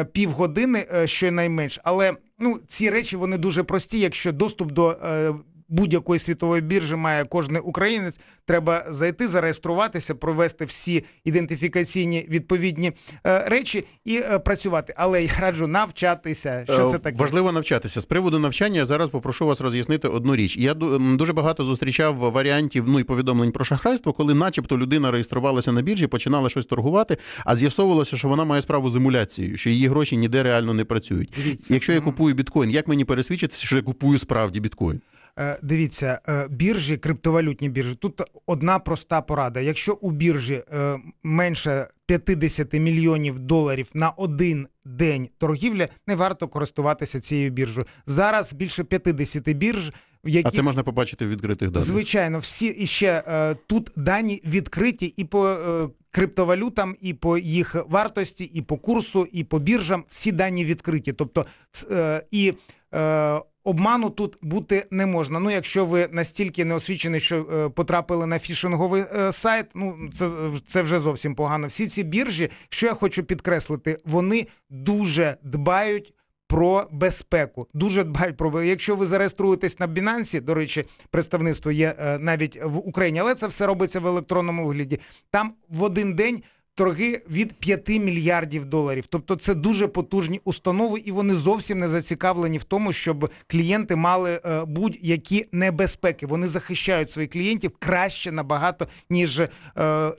півгодини 0.06 0.88
е, 0.94 1.08
щонайменш. 1.08 1.80
Але 1.84 2.14
ну 2.40 2.60
ці 2.68 2.90
речі 2.90 3.18
вони 3.18 3.38
дуже 3.38 3.64
прості. 3.64 4.00
Якщо 4.00 4.32
доступ 4.32 4.72
до 4.72 4.90
е, 4.92 5.34
будь-якої 5.70 6.20
світової 6.20 6.62
біржі 6.62 6.96
має 6.96 7.26
кожен 7.26 7.60
українець, 7.64 8.20
треба 8.46 8.86
зайти, 8.90 9.28
зареєструватися, 9.28 10.16
провести 10.16 10.66
всі 10.66 11.04
ідентифікаційні 11.26 12.26
відповідні 12.30 12.92
е, 13.28 13.50
речі 13.50 13.84
і 14.06 14.18
е, 14.18 14.40
працювати. 14.40 14.94
Але 14.98 15.24
я 15.24 15.30
раджу 15.40 15.68
навчатися. 15.68 16.64
Що 16.64 16.88
це 16.90 16.96
Е, 16.96 17.00
таке? 17.00 17.18
Важливо 17.18 17.52
навчатися. 17.52 18.02
З 18.02 18.06
приводу 18.06 18.40
навчання 18.40 18.78
я 18.78 18.86
зараз 18.86 19.10
попрошу 19.10 19.46
вас 19.46 19.62
роз'яснити 19.62 20.08
одну 20.08 20.36
річ. 20.36 20.58
Я 20.58 20.74
ду- 20.74 21.16
дуже 21.18 21.34
багато 21.34 21.64
зустрічав 21.66 22.16
варіантів 22.16 22.84
ну 22.88 23.00
і 23.00 23.04
повідомлень 23.04 23.52
про 23.52 23.66
шахрайство, 23.66 24.14
коли, 24.14 24.34
начебто, 24.34 24.78
людина 24.78 25.12
реєструвалася 25.12 25.72
на 25.72 25.82
біржі, 25.82 26.08
починала 26.08 26.50
щось 26.50 26.66
торгувати, 26.66 27.18
а 27.46 27.56
з'ясовувалося, 27.56 28.18
що 28.18 28.28
вона 28.28 28.46
має 28.46 28.62
справу 28.62 28.90
з 28.90 28.96
емуляцією, 28.96 29.58
що 29.58 29.70
її 29.70 29.88
гроші 29.88 30.18
ніде 30.18 30.44
реально 30.44 30.74
не 30.74 30.86
працюють. 30.86 31.34
Дивіться. 31.38 31.74
Якщо 31.74 31.94
я 31.94 32.02
купую 32.02 32.36
біткоін, 32.36 32.70
як 32.72 32.88
мені 32.88 33.06
пересвідчитися, 33.06 33.66
що 33.66 33.76
я 33.76 33.82
купую 33.82 34.18
справді 34.18 34.60
біткоін? 34.60 35.02
Е, 35.40 35.60
Дивіться, 35.64 36.20
е, 36.28 36.48
біржі, 36.50 36.98
криптовалютні 36.98 37.70
біржі. 37.70 37.96
Тут 37.96 38.22
одна 38.46 38.80
проста 38.80 39.22
порада. 39.22 39.60
Якщо 39.60 39.94
у 39.94 40.12
біржі 40.12 40.64
е, 40.74 41.00
менше 41.24 41.88
50 42.06 42.74
мільйонів 42.74 43.40
доларів 43.40 43.88
на 43.94 44.10
один 44.10 44.68
день 44.86 45.30
торгівлі, 45.38 45.88
не 46.08 46.16
варто 46.16 46.48
користуватися 46.48 47.20
цією 47.20 47.52
біржею. 47.52 47.86
Зараз 48.06 48.54
більше 48.54 48.84
50 48.84 49.54
бірж, 49.54 49.92
в 50.26 50.42
А 50.44 50.52
це 50.52 50.62
можна 50.62 50.84
побачити 50.84 51.26
в 51.26 51.30
відкритих 51.30 51.72
даних. 51.72 51.88
Звичайно, 51.88 52.40
всі 52.40 52.68
і 52.68 52.88
ще 52.88 53.24
е, 53.28 53.56
тут 53.68 53.92
дані 53.96 54.42
відкриті 54.46 55.14
і 55.18 55.24
по 55.24 55.48
е, 55.48 55.90
криптовалютам, 56.12 56.96
і 57.02 57.14
по 57.14 57.38
їх 57.38 57.76
вартості, 57.90 58.44
і 58.44 58.62
по 58.62 58.78
курсу, 58.78 59.28
і 59.32 59.44
по 59.44 59.60
біржам. 59.60 60.04
Всі 60.10 60.32
дані 60.32 60.66
відкриті. 60.66 61.14
Тобто, 61.14 61.46
е, 61.92 62.24
і 62.32 62.54
е, 62.94 63.42
обману 63.66 64.10
тут 64.10 64.38
бути 64.42 64.86
не 64.92 65.06
можна. 65.06 65.40
Ну, 65.40 65.52
якщо 65.52 65.86
ви 65.86 66.08
настільки 66.12 66.66
не 66.66 66.76
освічені, 66.76 67.20
що 67.20 67.48
е, 67.54 67.70
потрапили 67.70 68.26
на 68.26 68.40
фішинговий 68.40 69.04
е, 69.16 69.32
сайт, 69.32 69.66
ну 69.76 70.10
це, 70.14 70.30
це 70.66 70.82
вже 70.82 71.00
зовсім 71.00 71.36
погано. 71.36 71.68
Всі 71.68 71.88
ці 71.88 72.04
біржі, 72.04 72.50
що 72.70 72.86
я 72.86 72.94
хочу 72.94 73.24
підкреслити, 73.24 73.98
вони 74.06 74.48
дуже 74.70 75.38
дбають. 75.44 76.14
Про 76.48 76.88
безпеку 76.92 77.68
дуже 77.74 78.04
дбають 78.04 78.38
про 78.38 78.64
якщо 78.64 78.96
ви 78.96 79.06
зареєструєтесь 79.06 79.80
на 79.80 79.88
Binance, 79.88 80.42
до 80.42 80.54
речі, 80.54 80.86
представництво 81.10 81.72
є 81.72 81.96
е, 82.00 82.20
навіть 82.20 82.60
в 82.64 82.78
Україні, 82.78 83.20
але 83.20 83.36
це 83.36 83.48
все 83.48 83.66
робиться 83.66 84.00
в 84.00 84.08
електронному 84.08 84.68
вигляді. 84.68 85.00
Там 85.32 85.54
в 85.70 85.84
один 85.84 86.16
день 86.16 86.44
торги 86.76 87.22
від 87.30 87.54
5 87.54 87.90
мільярдів 87.90 88.66
доларів. 88.66 89.06
Тобто 89.10 89.36
це 89.36 89.54
дуже 89.54 89.88
потужні 89.88 90.42
установи, 90.44 91.00
і 91.00 91.12
вони 91.12 91.36
зовсім 91.36 91.80
не 91.80 91.88
зацікавлені 91.88 92.58
в 92.58 92.64
тому, 92.64 92.94
щоб 92.94 93.30
клієнти 93.48 93.96
мали 93.96 94.42
е, 94.46 94.66
будь-які 94.66 95.46
небезпеки. 95.52 96.26
Вони 96.26 96.48
захищають 96.48 97.12
своїх 97.12 97.32
клієнтів 97.32 97.72
краще 97.80 98.32
набагато, 98.32 98.88
ніж, 99.10 99.40
е, 99.40 99.50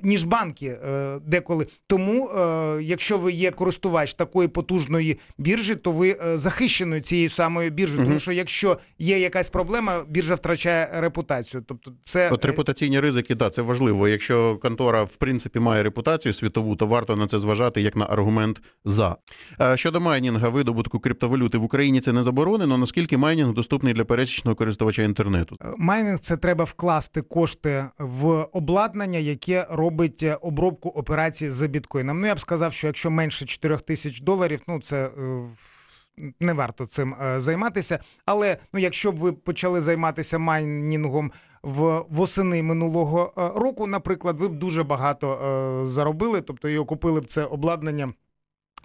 ніж 0.03 0.25
банки 0.25 0.67
е, 0.67 1.19
деколи. 1.27 1.67
Тому, 1.87 2.31
якщо 2.81 3.19
ви 3.19 3.33
є 3.33 3.51
користувач 3.51 4.15
такої 4.15 4.49
потужної 4.49 5.19
біржі, 5.39 5.75
то 5.75 5.93
ви 5.93 6.17
захищені 6.35 7.01
цією 7.01 7.31
самою 7.31 7.71
біржею. 7.71 8.01
Мгм. 8.01 8.09
Тому 8.09 8.21
що 8.21 8.33
якщо 8.33 8.79
є 8.99 9.19
якась 9.19 9.49
проблема, 9.49 10.05
біржа 10.09 10.35
втрачає 10.35 10.91
репутацію. 10.95 11.65
Тобто, 11.67 11.93
це 12.05 12.31
От 12.31 12.45
репутаційні 12.45 13.01
ризики, 13.01 13.35
так, 13.35 13.55
це 13.55 13.63
важливо. 13.63 14.09
Якщо 14.09 14.57
контора 14.57 15.03
в 15.03 15.17
принципі 15.17 15.61
має 15.61 15.83
репутацію 15.83 16.33
світову, 16.47 16.77
то 16.77 16.87
варто 16.87 17.17
на 17.17 17.27
це 17.27 17.39
зважати 17.39 17.81
як 17.81 17.97
на 17.97 18.05
аргумент 18.05 18.63
за. 18.85 19.17
Е, 19.61 19.77
Щодо 19.77 20.01
майнінга, 20.01 20.49
видобутку 20.49 20.99
криптовалюти 20.99 21.59
в 21.59 21.65
Україні 21.65 22.01
це 22.01 22.13
не 22.13 22.23
заборонено. 22.23 22.79
Наскільки 22.79 23.17
майнінг 23.17 23.53
доступний 23.53 23.95
для 23.95 24.05
пересічного 24.05 24.55
користувача 24.55 25.03
інтернету? 25.03 25.57
Е, 25.61 25.67
Майнинг 25.79 26.19
це 26.19 26.37
треба 26.37 26.65
вкласти 26.65 27.23
кошти 27.23 27.85
в 27.99 28.27
обладнання, 28.53 29.19
яке 29.19 29.67
робить 29.71 30.23
е, 30.23 30.35
обробку 30.35 30.89
операцій 30.89 31.51
за 31.51 31.67
біткоїном. 31.67 32.21
Ну 32.21 32.27
я 32.27 32.35
б 32.35 32.41
сказав, 32.41 32.73
що 32.73 32.87
якщо 32.87 33.11
менше 33.11 33.47
4 33.47 33.77
тисяч 33.77 34.21
доларів, 34.21 34.61
ну 34.69 34.81
це. 34.81 35.11
Не 36.41 36.53
варто 36.53 36.87
цим 36.87 37.15
займатися, 37.37 37.99
але 38.27 38.57
ну, 38.73 38.81
якщо 38.81 39.13
б 39.13 39.17
ви 39.17 39.33
почали 39.33 39.81
займатися 39.81 40.39
майнінгом 40.39 41.33
в 41.67 42.05
восени 42.09 42.63
минулого 42.63 43.33
е, 43.39 43.61
року, 43.61 43.87
наприклад, 43.87 44.41
ви 44.41 44.49
б 44.49 44.59
дуже 44.59 44.83
багато 44.83 45.33
е, 45.33 45.87
заробили, 45.87 46.41
тобто 46.41 46.69
і 46.69 46.79
окупили 46.79 47.21
б 47.21 47.27
це 47.27 47.45
обладнання 47.45 48.13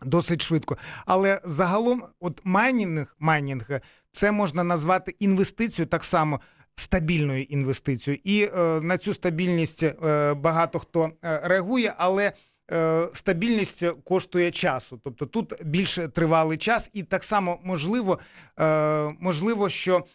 досить 0.05 0.41
швидко. 0.41 0.77
Але 1.05 1.41
загалом, 1.45 2.03
от 2.19 2.41
майнінг, 2.43 3.15
майнінг 3.19 3.81
це 4.11 4.31
можна 4.31 4.63
назвати 4.63 5.15
інвестицією 5.19 5.89
так 5.89 6.03
само. 6.03 6.39
Стабільною 6.75 7.43
інвестицією, 7.43 8.21
і 8.23 8.43
е, 8.43 8.81
на 8.81 8.97
цю 8.97 9.13
стабільність 9.13 9.83
е, 9.83 10.33
багато 10.33 10.79
хто 10.79 11.11
е, 11.23 11.41
реагує, 11.43 11.93
але 11.97 12.31
е, 12.71 13.07
стабільність 13.13 13.83
коштує 14.03 14.51
часу. 14.51 14.99
Тобто 15.03 15.25
тут 15.25 15.53
більш 15.63 15.99
тривалий 16.13 16.57
час, 16.57 16.89
і 16.93 17.03
так 17.03 17.23
само 17.23 17.59
можливо, 17.63 18.19
е, 18.59 19.15
можливо, 19.19 19.69
що 19.69 20.05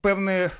певне, 0.00 0.32
е, 0.32 0.50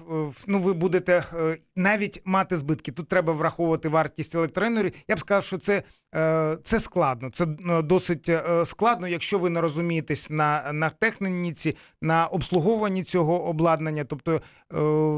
ну 0.47 0.61
ви 0.61 0.73
будете 0.73 1.25
е, 1.35 1.56
навіть 1.76 2.23
мати 2.25 2.56
збитки. 2.56 2.92
Тут 2.92 3.09
треба 3.09 3.33
враховувати 3.33 3.88
вартість 3.88 4.35
електроенергії. 4.35 4.94
Я 5.09 5.16
б 5.16 5.21
сказав, 5.21 5.44
що 5.44 5.59
це, 5.59 5.83
е, 6.14 6.59
це 6.64 6.80
складно. 6.80 7.30
Це 7.30 7.44
е, 7.44 7.83
досить 7.83 8.28
е, 8.28 8.64
складно, 8.64 9.09
якщо 9.09 9.38
ви 9.38 9.50
не 9.50 9.61
розумієтесь 9.61 10.30
на, 10.30 10.73
на 10.73 10.90
техніці, 10.90 11.76
на 12.02 12.26
обслуговуванні 12.26 13.04
цього 13.04 13.44
обладнання. 13.44 14.04
Тобто, 14.04 14.33
е, 14.35 14.40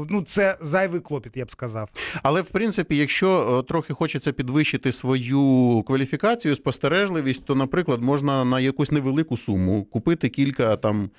ну 0.09 0.23
це 0.27 0.57
зайвий 0.61 0.99
клопіт, 0.99 1.37
я 1.37 1.45
б 1.45 1.51
сказав. 1.51 1.89
Але 2.23 2.41
в 2.41 2.49
принципі, 2.49 2.97
якщо 2.97 3.59
е, 3.59 3.67
трохи 3.67 3.93
хочеться 3.93 4.31
підвищити 4.31 4.91
свою 4.91 5.83
кваліфікацію, 5.87 6.55
спостережливість, 6.55 7.45
то, 7.45 7.55
наприклад, 7.55 8.03
можна 8.03 8.45
на 8.45 8.59
якусь 8.59 8.91
невелику 8.91 9.37
суму 9.37 9.83
купити 9.83 10.29
кілька 10.29 10.75
там 10.75 11.09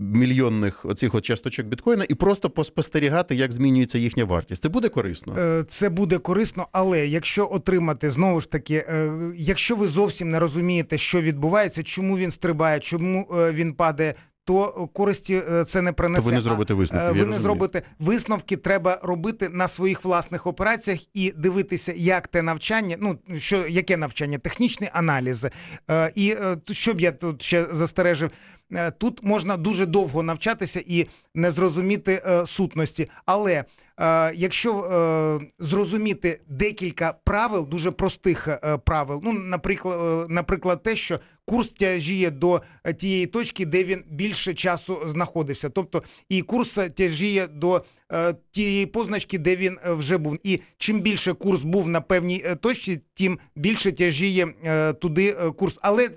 мільйонних 0.00 0.84
оцих 0.84 1.14
от 1.14 1.24
часточок 1.24 1.66
біткоїна 1.66 2.04
і 2.08 2.14
просто 2.14 2.50
поспостерігати, 2.50 3.34
як 3.34 3.52
змінюється 3.52 3.98
їхня 3.98 4.24
вартість. 4.24 4.62
Це 4.62 4.68
буде 4.68 4.88
корисно. 4.88 5.34
Е, 5.38 5.64
Це 5.68 5.88
буде 5.88 6.18
корисно, 6.18 6.68
але 6.72 7.06
якщо 7.06 7.48
отримати 7.52 8.10
знову 8.10 8.40
ж 8.40 8.50
таки, 8.50 8.74
е, 8.74 9.12
якщо 9.36 9.76
ви 9.76 9.88
зовсім 9.88 10.30
не 10.30 10.38
розумієте, 10.38 10.98
що 10.98 11.20
відбувається, 11.20 11.82
чому 11.82 12.18
він 12.18 12.30
стрибає, 12.30 12.80
чому 12.80 13.28
е, 13.34 13.52
він 13.52 13.72
падає. 13.72 14.14
То 14.44 14.88
користі 14.92 15.42
це 15.66 15.82
не 15.82 15.92
принесе. 15.92 16.22
То 16.22 16.28
ви 16.30 16.34
не 16.34 16.40
зробите 16.40 16.74
висновків. 16.74 17.06
я 17.06 17.12
Ви 17.12 17.18
не 17.18 17.24
розумію. 17.24 17.42
зробите 17.42 17.82
висновки. 17.98 18.56
Треба 18.56 19.00
робити 19.02 19.48
на 19.48 19.68
своїх 19.68 20.04
власних 20.04 20.46
операціях 20.46 20.98
і 21.14 21.32
дивитися, 21.36 21.92
як 21.96 22.28
те 22.28 22.42
навчання. 22.42 22.96
Ну 23.00 23.18
що 23.38 23.66
яке 23.68 23.96
навчання, 23.96 24.38
технічний 24.38 24.90
аналіз. 24.92 25.46
І 26.14 26.36
що 26.72 26.94
б 26.94 27.00
я 27.00 27.12
тут 27.12 27.42
ще 27.42 27.66
застережив. 27.70 28.30
Е, 28.74 28.90
Тут 28.90 29.22
можна 29.22 29.56
дуже 29.56 29.86
довго 29.86 30.22
навчатися 30.22 30.82
і 30.86 31.06
не 31.34 31.50
зрозуміти 31.50 32.22
е, 32.26 32.46
сутності. 32.46 33.10
Але 33.26 33.64
е, 34.00 34.32
якщо 34.34 34.72
зрозуміти 35.58 36.40
декілька 36.48 37.14
правил, 37.24 37.68
дуже 37.68 37.90
простих 37.90 38.48
правил, 38.84 39.20
ну, 39.24 39.32
наприклад, 39.32 40.30
наприклад, 40.30 40.82
те, 40.82 40.96
що 40.96 41.20
курс 41.44 41.68
тяжіє 41.68 42.30
до 42.30 42.62
тієї 42.96 43.26
точки, 43.26 43.66
де 43.66 43.84
він 43.84 44.04
більше 44.10 44.54
часу 44.54 44.98
знаходився. 45.06 45.68
Тобто 45.68 46.02
і 46.28 46.42
курс 46.42 46.78
тяжіє 46.96 47.46
до 47.46 47.84
тієї 48.52 48.86
позначки, 48.86 49.38
де 49.38 49.56
він 49.56 49.78
вже 49.84 50.18
був. 50.18 50.38
І 50.44 50.60
чим 50.78 51.00
більше 51.00 51.32
курс 51.34 51.62
був 51.62 51.88
на 51.88 52.00
певній 52.00 52.44
точці, 52.60 53.00
тим 53.14 53.38
більше 53.56 53.92
тяжіє 53.92 54.46
туди 55.00 55.32
курс. 55.56 55.78
Але 55.82 56.10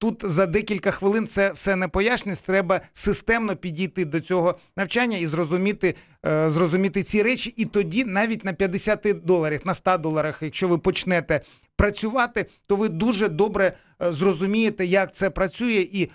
тут 0.00 0.22
за 0.24 0.46
декілька 0.46 0.90
хвилин 0.90 1.26
це 1.26 1.52
все 1.52 1.76
не 1.76 1.88
пояснюється. 1.88 2.44
Треба 2.46 2.80
системно 2.92 3.56
підійти 3.56 4.04
до 4.04 4.20
цього 4.20 4.58
навчання 4.76 5.18
і 5.18 5.26
зрозуміти, 5.26 5.94
е, 6.26 6.50
зрозуміти 6.50 7.02
ці 7.02 7.22
речі. 7.22 7.54
І 7.56 7.64
тоді 7.64 8.04
навіть 8.04 8.44
на 8.44 8.52
50 8.52 9.06
доларах, 9.24 9.66
на 9.66 9.74
100 9.74 9.98
доларах, 9.98 10.38
якщо 10.42 10.68
ви 10.68 10.78
почнете 10.78 11.40
працювати, 11.76 12.46
то 12.66 12.76
ви 12.76 12.88
дуже 12.88 13.28
добре 13.28 13.72
е, 14.02 14.12
зрозумієте, 14.12 14.86
як 14.86 15.14
це 15.14 15.30
працює, 15.30 15.88
і 15.92 16.02
е, 16.04 16.08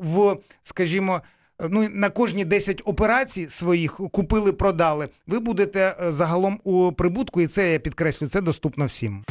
в, 0.00 0.36
скажімо. 0.62 1.20
Ну, 1.68 1.88
на 1.92 2.10
кожні 2.10 2.44
10 2.44 2.82
операцій 2.84 3.48
своїх 3.48 4.00
купили, 4.12 4.52
продали. 4.52 5.08
Ви 5.26 5.38
будете 5.38 5.96
загалом 6.08 6.60
у 6.64 6.92
прибутку, 6.92 7.40
і 7.40 7.46
це 7.46 7.72
я 7.72 7.78
підкреслю, 7.78 8.28
це 8.28 8.40
доступно 8.40 8.84
всім. 8.84 9.24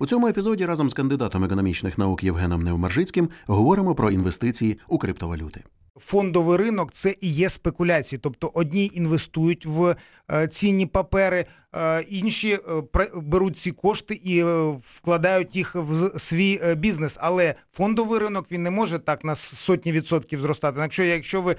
У 0.00 0.06
цьому 0.06 0.28
епізоді 0.28 0.66
разом 0.66 0.90
з 0.90 0.94
кандидатом 0.94 1.44
економічних 1.44 1.98
наук 1.98 2.24
Євгеном 2.24 2.62
Невмаржицьким 2.62 3.28
говоримо 3.46 3.94
про 3.94 4.10
інвестиції 4.10 4.78
у 4.88 4.98
криптовалюти. 4.98 5.64
Фондовий 5.96 6.58
ринок 6.58 6.92
це 6.92 7.14
і 7.20 7.28
є 7.28 7.48
спекуляції. 7.48 8.20
Тобто 8.22 8.50
одні 8.54 8.90
інвестують 8.94 9.66
в 9.66 9.96
е, 10.32 10.48
цінні 10.48 10.86
папери, 10.86 11.46
е, 11.74 12.02
інші 12.02 12.52
е, 12.52 12.58
беруть 13.14 13.56
ці 13.56 13.72
кошти 13.72 14.20
і 14.24 14.44
вкладають 14.84 15.56
їх 15.56 15.74
в 15.74 16.18
свій 16.20 16.60
бізнес. 16.76 17.16
Але 17.20 17.54
фондовий 17.72 18.20
ринок 18.20 18.46
він 18.50 18.62
не 18.62 18.70
може 18.70 18.98
так 18.98 19.24
на 19.24 19.34
сотні 19.34 19.92
відсотків 19.92 20.40
зростати. 20.40 20.80
Якщо, 20.80 21.04
якщо 21.04 21.42
ви 21.42 21.56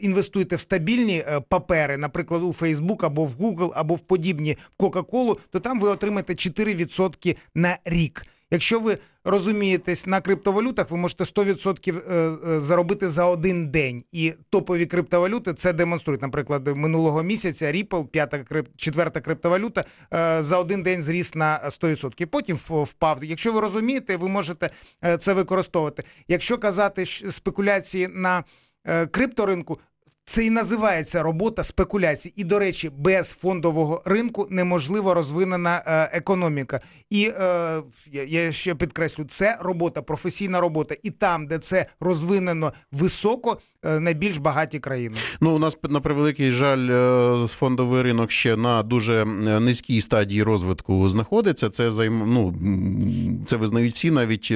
інвестуєте 0.00 0.56
в 0.56 0.60
стабільні 0.60 1.24
папери, 1.48 1.96
наприклад, 1.96 2.42
у 2.42 2.48
Facebook 2.48 3.06
або 3.06 3.24
в 3.24 3.34
Google, 3.34 3.72
або 3.74 3.94
в 3.94 4.00
подібні 4.00 4.56
в 4.78 4.82
Coca-Cola, 4.82 5.36
то 5.50 5.60
там 5.60 5.80
ви 5.80 5.88
отримаєте 5.88 6.32
4% 6.32 7.36
на 7.54 7.78
рік. 7.84 8.26
Якщо 8.50 8.80
ви 8.80 8.98
розумієтесь 9.24 10.06
на 10.06 10.20
криптовалютах, 10.20 10.90
ви 10.90 10.96
можете 10.96 11.24
100% 11.24 12.02
е, 12.10 12.14
е, 12.56 12.60
заробити 12.60 13.08
за 13.08 13.24
один 13.24 13.68
день. 13.70 14.04
І 14.12 14.32
топові 14.50 14.86
криптовалюти 14.86 15.54
це 15.54 15.72
демонструють. 15.72 16.22
Наприклад, 16.22 16.66
минулого 16.76 17.22
місяця 17.22 17.72
Ripple, 17.72 18.06
п'ята 18.06 18.36
крип- 18.38 18.66
четверта 18.76 19.20
криптовалюта, 19.20 19.84
е, 20.14 20.42
за 20.42 20.58
один 20.58 20.82
день 20.82 21.02
зріс 21.02 21.34
на 21.34 21.70
100%. 21.70 22.26
Потім 22.26 22.58
впав. 22.68 23.24
Якщо 23.24 23.52
ви 23.52 23.60
розумієте, 23.60 24.16
ви 24.16 24.28
можете 24.28 24.70
це 25.18 25.32
використовувати. 25.32 26.04
Якщо 26.28 26.58
казати 26.58 27.06
спекуляції 27.30 28.08
на 28.08 28.44
крипторинку. 29.10 29.78
Це 30.26 30.44
і 30.44 30.50
називається 30.50 31.22
робота 31.22 31.64
спекуляцій. 31.64 32.32
І, 32.36 32.44
до 32.44 32.58
речі, 32.58 32.90
без 32.98 33.28
фондового 33.28 34.02
ринку 34.04 34.46
неможливо 34.50 35.14
розвинена 35.14 35.82
е, 35.86 36.10
економіка. 36.12 36.80
І 37.10 37.32
е, 37.38 37.82
я, 38.12 38.52
ще 38.52 38.74
підкреслю, 38.74 39.24
це 39.28 39.58
робота, 39.60 40.02
професійна 40.02 40.60
робота. 40.60 40.96
І 41.02 41.10
там, 41.10 41.46
де 41.46 41.58
це 41.58 41.86
розвинено 42.00 42.72
високо, 42.92 43.58
е, 43.84 44.00
найбільш 44.00 44.36
багаті 44.36 44.78
країни. 44.80 45.16
Ну, 45.40 45.56
у 45.56 45.58
нас 45.58 45.76
на 45.82 46.00
превеликий 46.00 46.50
жаль, 46.50 46.88
е, 46.90 47.46
фондовий 47.46 48.02
ринок 48.02 48.30
ще 48.30 48.56
на 48.56 48.82
дуже 48.82 49.24
низькій 49.60 50.00
стадії 50.00 50.42
розвитку 50.42 51.08
знаходиться. 51.08 51.70
Це 51.70 51.90
займ... 51.90 52.22
ну, 52.26 52.54
це 53.46 53.56
визнають 53.56 53.94
всі, 53.94 54.10
навіть 54.10 54.52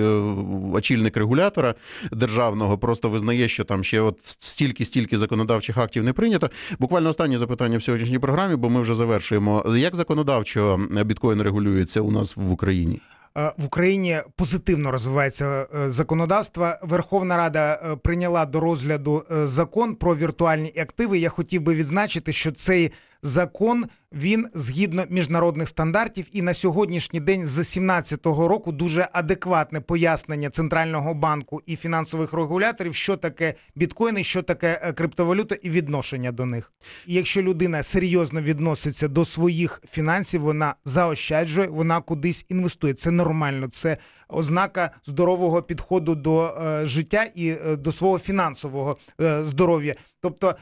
очільник 0.72 1.16
регулятора 1.16 1.74
державного 2.12 2.78
просто 2.78 3.10
визнає, 3.10 3.48
що 3.48 3.64
там 3.64 3.84
ще 3.84 4.00
от 4.00 4.18
стільки-стільки 4.24 5.16
законодавчих 5.58 5.78
актів 5.78 6.04
не 6.04 6.12
прийнято. 6.12 6.50
Буквально 6.78 7.08
останнє 7.08 7.38
запитання 7.38 7.78
в 7.78 7.82
сьогоднішній 7.82 8.18
програмі, 8.18 8.56
бо 8.56 8.68
ми 8.68 8.80
вже 8.80 8.94
завершуємо. 8.94 9.64
Як 9.76 9.96
законодавчо 9.96 10.80
біткоін 11.04 11.42
регулюється 11.42 12.00
у 12.00 12.10
нас 12.10 12.36
в 12.36 12.52
Україні? 12.52 13.00
Е, 13.38 13.52
В 13.58 13.64
Україні 13.64 14.18
позитивно 14.36 14.90
розвивається 14.90 15.66
е, 15.74 15.90
законодавство. 15.90 16.72
Верховна 16.82 17.36
Рада 17.36 17.74
е, 17.74 17.96
прийняла 17.96 18.46
до 18.46 18.60
розгляду 18.60 19.24
закон 19.44 19.94
про 19.94 20.16
віртуальні 20.16 20.72
активи. 20.80 21.18
Я 21.18 21.28
хотів 21.28 21.62
би 21.62 21.74
відзначити, 21.74 22.32
що 22.32 22.52
цей 22.52 22.92
закон 23.22 23.86
він 24.12 24.48
згідно 24.54 25.04
міжнародних 25.10 25.68
стандартів, 25.68 26.26
і 26.32 26.42
на 26.42 26.54
сьогоднішній 26.54 27.20
день 27.20 27.46
з 27.46 27.54
2017 27.54 28.26
року 28.26 28.72
дуже 28.72 29.08
адекватне 29.12 29.80
пояснення 29.80 30.50
центрального 30.50 31.14
банку 31.14 31.62
і 31.66 31.76
фінансових 31.76 32.32
регуляторів, 32.32 32.94
що 32.94 33.16
таке 33.16 33.54
біткоїни, 33.74 34.24
що 34.24 34.42
таке 34.42 34.80
е, 34.82 34.92
криптовалюта 34.92 35.54
і 35.62 35.70
відношення 35.70 36.32
до 36.32 36.46
них. 36.46 36.72
І 37.06 37.14
якщо 37.14 37.42
людина 37.42 37.82
серйозно 37.82 38.40
відноситься 38.42 39.08
до 39.08 39.24
своїх 39.24 39.82
фінансів, 39.90 40.40
вона 40.40 40.74
заощаджує, 40.84 41.68
вона 41.68 42.00
кудись 42.00 42.46
інвестує. 42.48 42.94
Це 42.94 43.10
нормально, 43.10 43.68
це 43.68 43.96
ознака 44.28 44.90
здорового 45.06 45.62
підходу 45.62 46.14
до 46.14 46.46
е, 46.46 46.86
життя 46.86 47.26
і 47.34 47.48
е, 47.48 47.76
до 47.76 47.92
свого 47.92 48.18
фінансового 48.18 48.96
е, 49.20 49.42
здоров'я. 49.44 49.94
Тобто, 50.20 50.54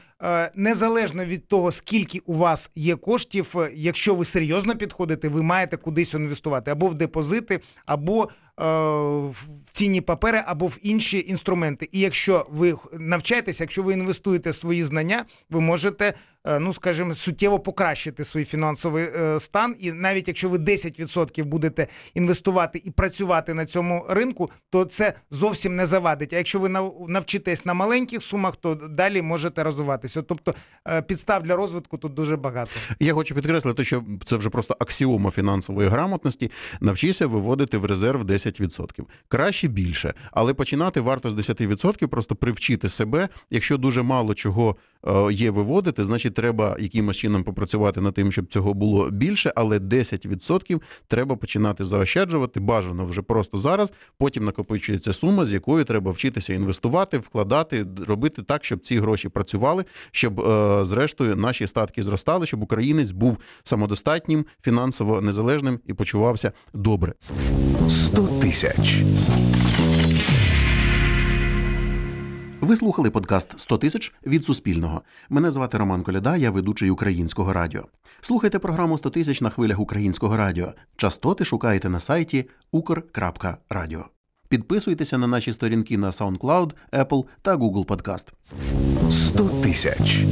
незалежно 0.55 1.25
від 1.25 1.47
того, 1.47 1.71
скільки 1.71 2.19
у 2.25 2.33
вас 2.33 2.71
є 2.75 2.95
коштів, 2.95 3.55
якщо 3.73 4.15
ви 4.15 4.25
серйозно 4.25 4.75
підходите, 4.75 5.29
ви 5.29 5.43
маєте 5.43 5.77
кудись 5.77 6.13
інвестувати 6.13 6.71
або 6.71 6.87
в 6.87 6.93
депозити, 6.93 7.59
або 7.85 8.29
в 8.57 9.35
цінні 9.71 10.01
папери, 10.01 10.43
або 10.45 10.67
в 10.67 10.77
інші 10.81 11.25
інструменти. 11.27 11.89
І 11.91 11.99
якщо 11.99 12.45
ви 12.49 12.75
навчаєтеся, 12.93 13.63
якщо 13.63 13.83
ви 13.83 13.93
інвестуєте 13.93 14.53
свої 14.53 14.83
знання, 14.83 15.25
ви 15.49 15.61
можете, 15.61 16.13
ну 16.59 16.73
скажімо, 16.73 17.15
суттєво 17.15 17.59
покращити 17.59 18.23
свій 18.23 18.45
фінансовий 18.45 19.03
е, 19.05 19.39
стан. 19.39 19.75
І 19.79 19.91
навіть 19.91 20.27
якщо 20.27 20.49
ви 20.49 20.57
10% 20.57 21.43
будете 21.43 21.87
інвестувати 22.13 22.81
і 22.85 22.91
працювати 22.91 23.53
на 23.53 23.65
цьому 23.65 24.05
ринку, 24.09 24.49
то 24.69 24.85
це 24.85 25.13
зовсім 25.31 25.75
не 25.75 25.85
завадить. 25.85 26.33
А 26.33 26.37
якщо 26.37 26.59
ви 26.59 26.69
нав- 26.69 27.05
навчитесь 27.07 27.65
на 27.65 27.73
маленьких 27.73 28.23
сумах, 28.23 28.55
то 28.55 28.75
далі 28.75 29.21
можете 29.21 29.63
розвиватися. 29.63 30.21
Тобто 30.21 30.55
е, 30.87 31.01
підстав 31.01 31.43
для 31.43 31.55
розвитку 31.55 31.97
тут 31.97 32.13
дуже 32.13 32.35
багато. 32.37 32.71
Я 32.99 33.13
хочу 33.13 33.35
підкреслити, 33.35 33.83
що 33.83 34.03
це 34.23 34.35
вже 34.35 34.49
просто 34.49 34.75
аксіома 34.79 35.31
фінансової 35.31 35.89
грамотності. 35.89 36.51
Навчися 36.81 37.27
виводити 37.27 37.77
в 37.77 37.85
резерв 37.85 38.21
10%. 38.21 39.05
Краще 39.27 39.67
більше, 39.67 40.13
але 40.31 40.53
починати 40.53 41.01
варто 41.01 41.29
з 41.29 41.35
10%, 41.49 42.07
просто 42.07 42.35
привчити 42.35 42.89
себе. 42.89 43.29
Якщо 43.49 43.77
дуже 43.77 44.01
мало 44.01 44.33
чого 44.33 44.75
е, 45.07 45.33
є 45.33 45.51
виводити, 45.51 46.03
значить 46.03 46.36
треба 46.37 46.75
якимось 46.79 47.17
чином 47.17 47.43
попрацювати 47.43 48.01
над 48.01 48.13
тим, 48.13 48.31
щоб 48.31 48.47
цього 48.47 48.73
було 48.73 49.09
більше, 49.09 49.53
але 49.55 49.79
10% 49.79 50.81
треба 51.07 51.35
починати 51.35 51.83
заощаджувати. 51.83 52.59
Бажано 52.59 53.05
вже 53.05 53.21
просто 53.21 53.57
зараз. 53.57 53.93
Потім 54.17 54.45
накопичується 54.45 55.13
сума, 55.13 55.45
з 55.45 55.53
якою 55.53 55.83
треба 55.83 56.11
вчитися 56.11 56.53
інвестувати, 56.53 57.17
вкладати, 57.17 57.85
робити 58.07 58.41
так, 58.41 58.65
щоб 58.65 58.79
ці 58.79 58.99
гроші 58.99 59.29
працювали, 59.29 59.85
щоб 60.11 60.39
е, 60.39 60.85
зрештою 60.85 61.35
наші 61.35 61.67
статки 61.67 62.03
зростали, 62.03 62.45
щоб 62.45 62.63
українець 62.63 63.11
був 63.11 63.37
самодостатнім, 63.63 64.45
фінансово 64.61 65.21
незалежним 65.21 65.79
і 65.85 65.93
почувався 65.93 66.51
добре. 66.73 67.13
100 67.89 68.21
тисяч. 68.41 69.03
Ви 72.61 72.75
слухали 72.75 73.09
подкаст 73.09 73.71
«100 73.71 73.77
тисяч 73.77 74.13
від 74.25 74.45
Суспільного. 74.45 75.01
Мене 75.29 75.51
звати 75.51 75.77
Роман 75.77 76.03
Коляда, 76.03 76.37
я 76.37 76.51
ведучий 76.51 76.89
українського 76.89 77.53
радіо. 77.53 77.85
Слухайте 78.21 78.59
програму 78.59 78.97
«100 78.97 79.11
тисяч 79.11 79.41
на 79.41 79.49
хвилях 79.49 79.79
українського 79.79 80.37
радіо. 80.37 80.73
Частоти 80.95 81.45
шукайте 81.45 81.89
на 81.89 81.99
сайті 81.99 82.49
ukr.radio. 82.73 84.03
Підписуйтеся 84.49 85.17
на 85.17 85.27
наші 85.27 85.53
сторінки 85.53 85.97
на 85.97 86.09
SoundCloud, 86.09 86.71
Apple 86.93 87.25
та 87.41 87.55
Google 87.55 87.85
Podcast. 87.85 88.25
100 89.11 89.49
тисяч. 89.49 90.25